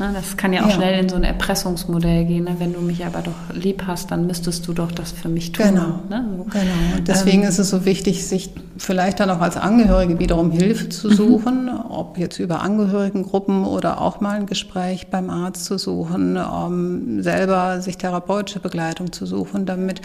[0.01, 0.75] ne, das kann ja auch ja.
[0.75, 2.45] schnell in so ein Erpressungsmodell gehen.
[2.45, 2.57] Ne?
[2.59, 5.67] Wenn du mich aber doch lieb hast, dann müsstest du doch das für mich tun.
[5.67, 6.01] Genau.
[6.09, 6.25] Ne?
[6.37, 6.45] So.
[6.45, 6.97] genau.
[6.97, 10.89] Und deswegen ähm, ist es so wichtig, sich vielleicht dann auch als Angehörige wiederum Hilfe
[10.89, 11.13] zu mhm.
[11.13, 11.91] suchen, mhm.
[11.91, 17.81] ob jetzt über Angehörigengruppen oder auch mal ein Gespräch beim Arzt zu suchen, um selber
[17.81, 20.01] sich therapeutische Begleitung zu suchen, damit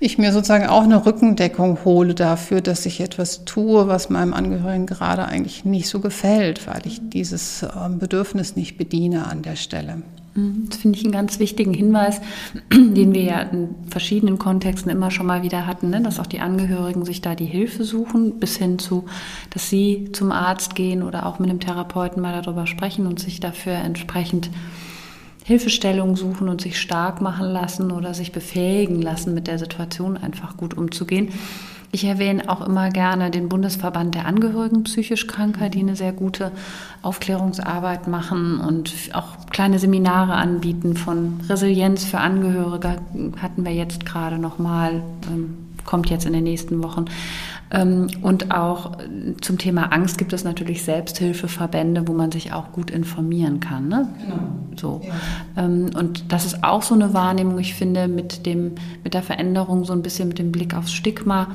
[0.00, 4.86] ich mir sozusagen auch eine Rückendeckung hole dafür, dass ich etwas tue, was meinem Angehörigen
[4.86, 10.02] gerade eigentlich nicht so gefällt, weil ich dieses ähm, Bedürfnis nicht bediene an der Stelle.
[10.34, 12.20] Mhm, das finde ich einen ganz wichtigen Hinweis,
[12.72, 16.00] den wir ja in verschiedenen Kontexten immer schon mal wieder hatten, ne?
[16.00, 19.06] dass auch die Angehörigen sich da die Hilfe suchen, bis hin zu,
[19.50, 23.40] dass sie zum Arzt gehen oder auch mit einem Therapeuten mal darüber sprechen und sich
[23.40, 24.50] dafür entsprechend
[25.44, 30.58] Hilfestellung suchen und sich stark machen lassen oder sich befähigen lassen, mit der Situation einfach
[30.58, 31.30] gut umzugehen.
[31.90, 36.52] Ich erwähne auch immer gerne den Bundesverband der Angehörigen psychisch Kranker, die eine sehr gute
[37.00, 42.96] Aufklärungsarbeit machen und auch kleine Seminare anbieten von Resilienz für Angehörige.
[43.40, 47.06] Hatten wir jetzt gerade noch mal, ähm, kommt jetzt in den nächsten Wochen.
[47.70, 48.98] Ähm, und auch
[49.40, 53.88] zum Thema Angst gibt es natürlich Selbsthilfeverbände, wo man sich auch gut informieren kann.
[53.88, 54.08] Ne?
[54.20, 54.38] Genau.
[54.76, 55.00] So.
[55.04, 55.64] Ja.
[55.64, 58.72] Ähm, und das ist auch so eine Wahrnehmung, ich finde, mit, dem,
[59.04, 61.48] mit der Veränderung, so ein bisschen mit dem Blick aufs Stigma.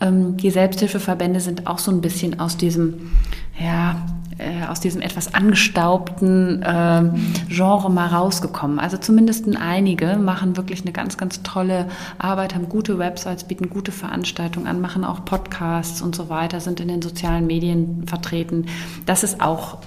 [0.00, 3.12] Ähm, die Selbsthilfeverbände sind auch so ein bisschen aus diesem,
[3.58, 3.96] ja,
[4.38, 7.10] äh, aus diesem etwas angestaubten äh,
[7.48, 8.78] Genre mal rausgekommen.
[8.78, 11.86] Also zumindest einige machen wirklich eine ganz, ganz tolle
[12.18, 16.80] Arbeit, haben gute Websites, bieten gute Veranstaltungen an, machen auch Podcasts und so weiter, sind
[16.80, 18.66] in den sozialen Medien vertreten.
[19.06, 19.78] Das ist auch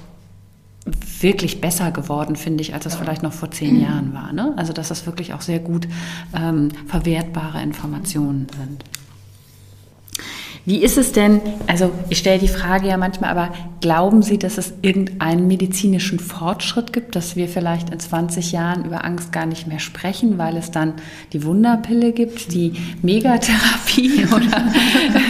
[1.20, 4.34] wirklich besser geworden, finde ich, als es vielleicht noch vor zehn Jahren war.
[4.34, 4.54] Ne?
[4.58, 5.88] Also dass das wirklich auch sehr gut
[6.36, 8.84] ähm, verwertbare Informationen sind.
[10.70, 13.52] Wie ist es denn, also ich stelle die Frage ja manchmal, aber
[13.82, 19.04] glauben Sie, dass es irgendeinen medizinischen Fortschritt gibt, dass wir vielleicht in 20 Jahren über
[19.04, 20.94] Angst gar nicht mehr sprechen, weil es dann
[21.34, 24.64] die Wunderpille gibt, die Megatherapie oder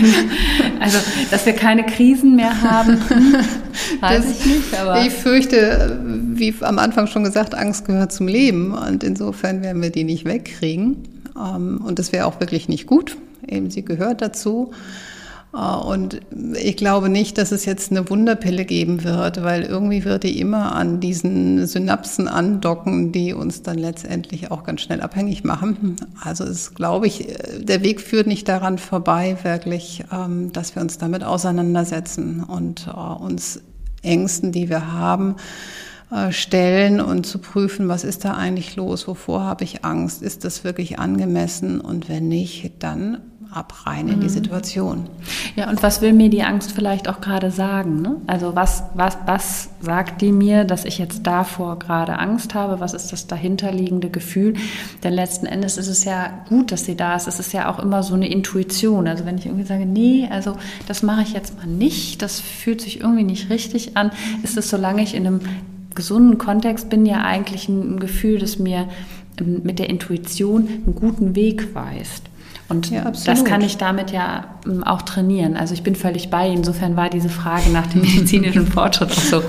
[0.81, 0.97] also
[1.31, 2.97] dass wir keine Krisen mehr haben?
[4.01, 6.01] Weiß das, ich nicht, aber ich fürchte,
[6.33, 10.25] wie am Anfang schon gesagt, Angst gehört zum Leben und insofern werden wir die nicht
[10.25, 10.97] wegkriegen
[11.37, 13.15] ähm, und das wäre auch wirklich nicht gut.
[13.47, 14.73] Eben sie gehört dazu.
[15.53, 16.21] Äh, und
[16.55, 20.75] ich glaube nicht, dass es jetzt eine Wunderpille geben wird, weil irgendwie wird die immer
[20.75, 25.95] an diesen Synapsen andocken, die uns dann letztendlich auch ganz schnell abhängig machen.
[26.21, 27.27] Also ist, glaube ich,
[27.59, 32.91] der Weg führt nicht daran vorbei, wirklich, ähm, dass wir uns damit auseinandersetzen und äh,
[32.91, 33.61] uns
[34.01, 35.35] Ängsten, die wir haben,
[36.11, 40.43] äh, stellen und zu prüfen, was ist da eigentlich los, wovor habe ich Angst, ist
[40.45, 43.19] das wirklich angemessen und wenn nicht, dann
[43.51, 44.31] ab rein in die mhm.
[44.31, 45.09] Situation.
[45.55, 48.01] Ja, und was will mir die Angst vielleicht auch gerade sagen?
[48.01, 48.17] Ne?
[48.27, 52.79] Also was, was, was sagt die mir, dass ich jetzt davor gerade Angst habe?
[52.79, 54.53] Was ist das dahinterliegende Gefühl?
[55.03, 57.27] Denn letzten Endes ist es ja gut, dass sie da ist.
[57.27, 59.07] Es ist ja auch immer so eine Intuition.
[59.07, 60.55] Also wenn ich irgendwie sage, nee, also
[60.87, 64.11] das mache ich jetzt mal nicht, das fühlt sich irgendwie nicht richtig an,
[64.43, 65.39] ist es, solange ich in einem
[65.95, 68.87] gesunden Kontext bin, ja eigentlich ein Gefühl, das mir
[69.39, 72.28] ähm, mit der Intuition einen guten Weg weist.
[72.69, 75.57] Und ja, das kann ich damit ja ähm, auch trainieren.
[75.57, 76.47] Also ich bin völlig bei.
[76.47, 79.41] Insofern war diese Frage nach dem medizinischen Fortschritt auch so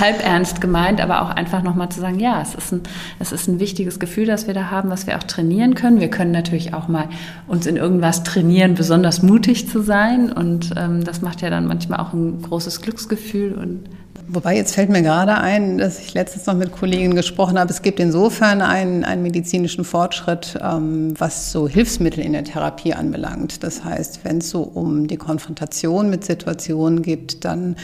[0.00, 2.82] halb ernst gemeint, aber auch einfach nochmal zu sagen, ja, es ist, ein,
[3.20, 6.00] es ist ein wichtiges Gefühl, das wir da haben, was wir auch trainieren können.
[6.00, 7.08] Wir können natürlich auch mal
[7.46, 10.32] uns in irgendwas trainieren, besonders mutig zu sein.
[10.32, 13.84] Und ähm, das macht ja dann manchmal auch ein großes Glücksgefühl und
[14.26, 17.70] Wobei jetzt fällt mir gerade ein, dass ich letztens noch mit Kollegen gesprochen habe.
[17.70, 23.62] Es gibt insofern einen, einen medizinischen Fortschritt, ähm, was so Hilfsmittel in der Therapie anbelangt.
[23.62, 27.76] Das heißt, wenn es so um die Konfrontation mit Situationen geht, dann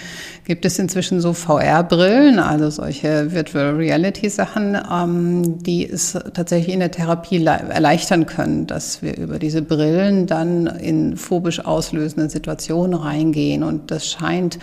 [0.47, 6.91] gibt es inzwischen so VR-Brillen, also solche Virtual Reality-Sachen, ähm, die es tatsächlich in der
[6.91, 13.63] Therapie erleichtern können, dass wir über diese Brillen dann in phobisch auslösende Situationen reingehen.
[13.63, 14.59] Und das scheint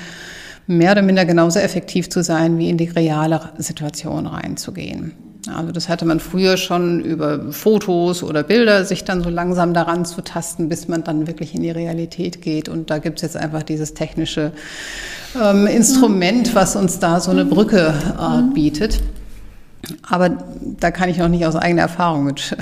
[0.67, 5.13] mehr oder minder genauso effektiv zu sein, wie in die reale Situation reinzugehen.
[5.53, 10.03] Also das hatte man früher schon über Fotos oder Bilder, sich dann so langsam daran
[10.03, 12.67] zu tasten, bis man dann wirklich in die Realität geht.
[12.67, 14.51] Und da gibt es jetzt einfach dieses technische
[15.41, 18.99] ähm, Instrument, was uns da so eine Brücke äh, bietet.
[20.09, 20.29] Aber
[20.79, 22.39] da kann ich noch nicht aus eigener Erfahrung mit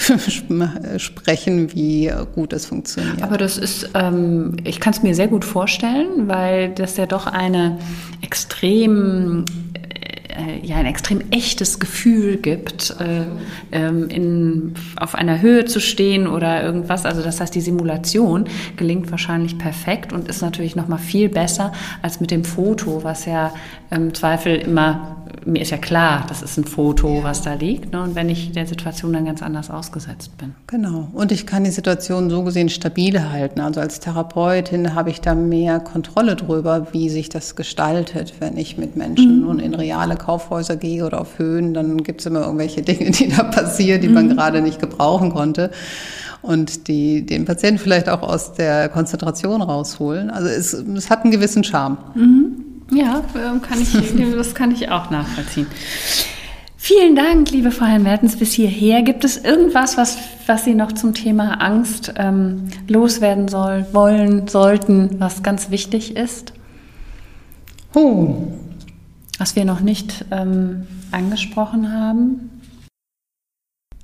[0.97, 3.21] sprechen, wie gut das funktioniert.
[3.21, 7.28] Aber das ist, ähm, ich kann es mir sehr gut vorstellen, weil das ja doch
[7.28, 7.78] eine
[8.21, 9.45] extrem
[10.36, 13.23] äh, ja ein extrem echtes Gefühl gibt, äh,
[13.71, 17.05] ähm, in, auf einer Höhe zu stehen oder irgendwas.
[17.05, 18.45] Also das heißt, die Simulation
[18.76, 21.71] gelingt wahrscheinlich perfekt und ist natürlich noch mal viel besser
[22.01, 23.53] als mit dem Foto, was ja
[23.91, 27.92] im Zweifel immer mir ist ja klar, das ist ein Foto, was da liegt.
[27.92, 28.02] Ne?
[28.02, 30.56] Und wenn ich der Situation dann ganz anders ausgesetzt bin.
[30.68, 31.10] Genau.
[31.14, 33.60] Und ich kann die Situation so gesehen stabil halten.
[33.60, 38.34] Also als Therapeutin habe ich da mehr Kontrolle drüber, wie sich das gestaltet.
[38.40, 39.46] Wenn ich mit Menschen mhm.
[39.46, 43.30] nun in reale Kaufhäuser gehe oder auf Höhen, dann gibt es immer irgendwelche Dinge, die
[43.30, 44.14] da passieren, die mhm.
[44.14, 45.72] man gerade nicht gebrauchen konnte
[46.46, 50.30] und die den Patienten vielleicht auch aus der Konzentration rausholen.
[50.30, 51.98] Also es, es hat einen gewissen Charme.
[52.14, 52.55] Mhm.
[52.92, 53.94] Ja, ähm, kann ich,
[54.36, 55.68] das kann ich auch nachvollziehen.
[56.78, 59.02] Vielen Dank, liebe Frau Herrn Mertens, bis hierher.
[59.02, 65.20] Gibt es irgendwas, was, was Sie noch zum Thema Angst ähm, loswerden soll, wollen, sollten,
[65.20, 66.54] was ganz wichtig ist?
[67.96, 68.52] Oh.
[69.40, 72.62] Was wir noch nicht ähm, angesprochen haben?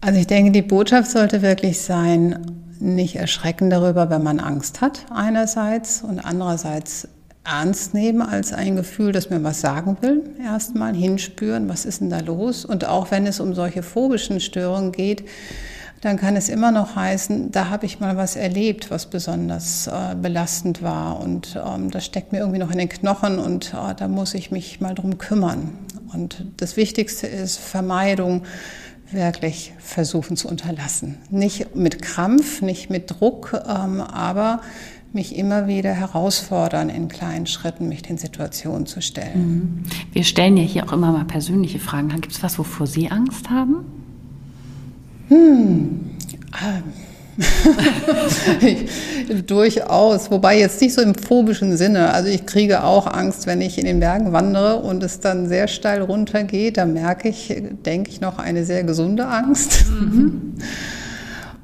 [0.02, 5.06] Also ich denke, die Botschaft sollte wirklich sein, nicht erschrecken darüber, wenn man Angst hat
[5.12, 7.08] einerseits und andererseits
[7.44, 10.24] ernst nehmen als ein Gefühl, das mir was sagen will.
[10.44, 12.66] Erstmal hinspüren, was ist denn da los?
[12.66, 15.24] Und auch wenn es um solche phobischen Störungen geht,
[16.02, 20.16] dann kann es immer noch heißen, da habe ich mal was erlebt, was besonders äh,
[20.16, 21.20] belastend war.
[21.20, 24.52] Und ähm, das steckt mir irgendwie noch in den Knochen und äh, da muss ich
[24.52, 25.78] mich mal drum kümmern.
[26.12, 28.44] Und das Wichtigste ist Vermeidung,
[29.12, 31.18] wirklich versuchen zu unterlassen.
[31.30, 34.62] Nicht mit Krampf, nicht mit Druck, ähm, aber
[35.14, 39.32] mich immer wieder herausfordern, in kleinen Schritten mich den Situationen zu stellen.
[39.36, 39.84] Mhm.
[40.14, 42.10] Wir stellen ja hier auch immer mal persönliche Fragen.
[42.10, 43.86] Gibt es was, wovor Sie Angst haben?
[45.28, 46.12] Hm.
[46.54, 46.84] Ähm,
[49.48, 52.14] Durchaus, wobei jetzt nicht so im phobischen Sinne.
[52.14, 55.68] Also ich kriege auch Angst, wenn ich in den Bergen wandere und es dann sehr
[55.68, 56.78] steil runtergeht.
[56.78, 57.56] Da merke ich,
[57.86, 59.86] denke ich, noch eine sehr gesunde Angst.
[59.90, 60.54] Mhm.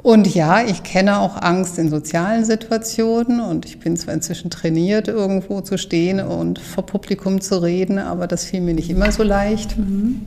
[0.07, 5.09] Und ja, ich kenne auch Angst in sozialen Situationen und ich bin zwar inzwischen trainiert,
[5.09, 9.23] irgendwo zu stehen und vor Publikum zu reden, aber das fiel mir nicht immer so
[9.23, 9.77] leicht.
[9.77, 10.21] Mhm.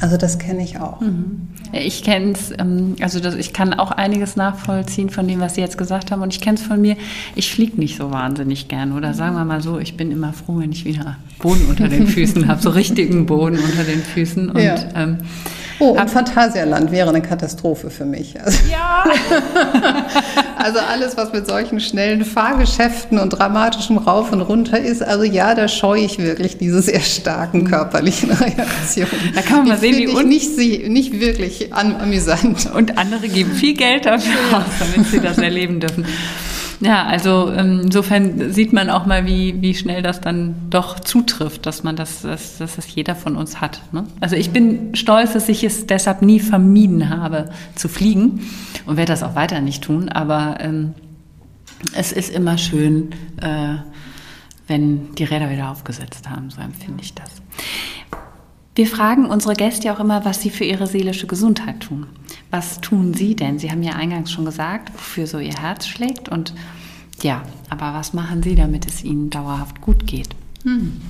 [0.00, 1.02] Also das kenne ich auch.
[1.02, 1.48] Mhm.
[1.72, 5.60] Ich kenne es, ähm, also das, ich kann auch einiges nachvollziehen von dem, was Sie
[5.60, 6.22] jetzt gesagt haben.
[6.22, 6.96] Und ich kenne es von mir,
[7.34, 8.92] ich fliege nicht so wahnsinnig gern.
[8.92, 12.06] Oder sagen wir mal so, ich bin immer froh, wenn ich wieder Boden unter den
[12.06, 14.48] Füßen habe, so richtigen Boden unter den Füßen.
[14.48, 14.76] Und ja.
[14.94, 15.18] ähm,
[15.80, 18.40] Oh, und Phantasialand wäre eine Katastrophe für mich.
[18.40, 19.04] Also, ja.
[20.56, 25.54] also alles, was mit solchen schnellen Fahrgeschäften und dramatischem Rauf und Runter ist, also ja,
[25.54, 29.32] da scheue ich wirklich diese sehr starken körperlichen Reaktionen.
[29.34, 32.70] Da kann man mal sehen, wie un nicht, nicht wirklich amüsant.
[32.74, 36.04] Und andere geben viel Geld dafür aus, damit sie das erleben dürfen.
[36.80, 41.66] Ja, also ähm, insofern sieht man auch mal, wie, wie schnell das dann doch zutrifft,
[41.66, 43.82] dass man das, dass, dass das jeder von uns hat.
[43.92, 44.04] Ne?
[44.20, 48.46] Also ich bin stolz, dass ich es deshalb nie vermieden habe zu fliegen
[48.86, 50.94] und werde das auch weiter nicht tun, aber ähm,
[51.94, 53.10] es ist immer schön,
[53.40, 53.76] äh,
[54.68, 57.30] wenn die Räder wieder aufgesetzt haben, so empfinde ich das.
[58.74, 62.06] Wir fragen unsere Gäste auch immer, was sie für ihre seelische Gesundheit tun.
[62.50, 63.58] Was tun Sie denn?
[63.58, 66.28] Sie haben ja eingangs schon gesagt, wofür so Ihr Herz schlägt.
[66.28, 66.54] Und
[67.22, 70.28] ja, aber was machen Sie, damit es Ihnen dauerhaft gut geht?
[70.64, 71.00] Hm.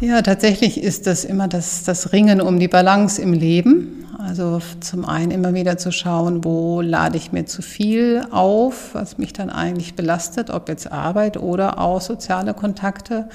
[0.00, 4.06] Ja, tatsächlich ist das immer das, das Ringen um die Balance im Leben.
[4.18, 9.18] Also zum einen immer wieder zu schauen, wo lade ich mir zu viel auf, was
[9.18, 13.28] mich dann eigentlich belastet, ob jetzt Arbeit oder auch soziale Kontakte.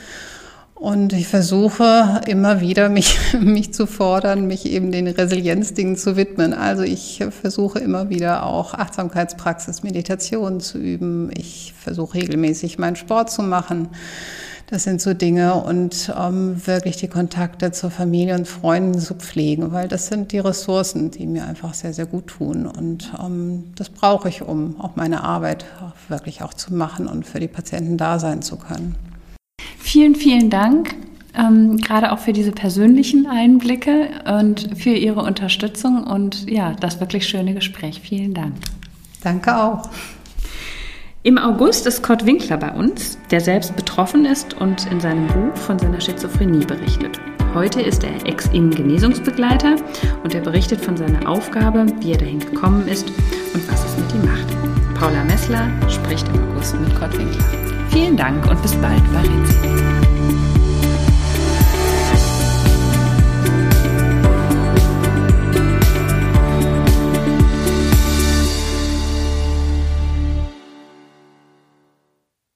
[0.76, 6.54] Und ich versuche immer wieder, mich, mich zu fordern, mich eben den Resilienzdingen zu widmen.
[6.54, 11.32] Also ich versuche immer wieder auch Achtsamkeitspraxis, Meditation zu üben.
[11.36, 13.88] Ich versuche regelmäßig meinen Sport zu machen.
[14.68, 19.72] Das sind so Dinge und ähm, wirklich die Kontakte zur Familie und Freunden zu pflegen,
[19.72, 22.66] weil das sind die Ressourcen, die mir einfach sehr, sehr gut tun.
[22.66, 25.66] Und ähm, das brauche ich, um auch meine Arbeit
[26.10, 28.96] wirklich auch zu machen und für die Patienten da sein zu können.
[29.96, 30.94] Vielen, vielen Dank,
[31.38, 37.26] ähm, gerade auch für diese persönlichen Einblicke und für Ihre Unterstützung und ja, das wirklich
[37.26, 38.02] schöne Gespräch.
[38.04, 38.56] Vielen Dank.
[39.24, 39.90] Danke auch.
[41.24, 45.56] Im August ist Kurt Winkler bei uns, der selbst betroffen ist und in seinem Buch
[45.56, 47.20] von seiner Schizophrenie berichtet.
[47.54, 49.78] Heute ist er Ex-Innen-Genesungsbegleiter
[50.24, 53.08] und er berichtet von seiner Aufgabe, wie er dahin gekommen ist
[53.54, 55.00] und was es mit ihm macht.
[55.00, 57.65] Paula Messler spricht im August mit Kurt Winkler.
[57.96, 60.05] Vielen Dank und bis bald bei Rinzi.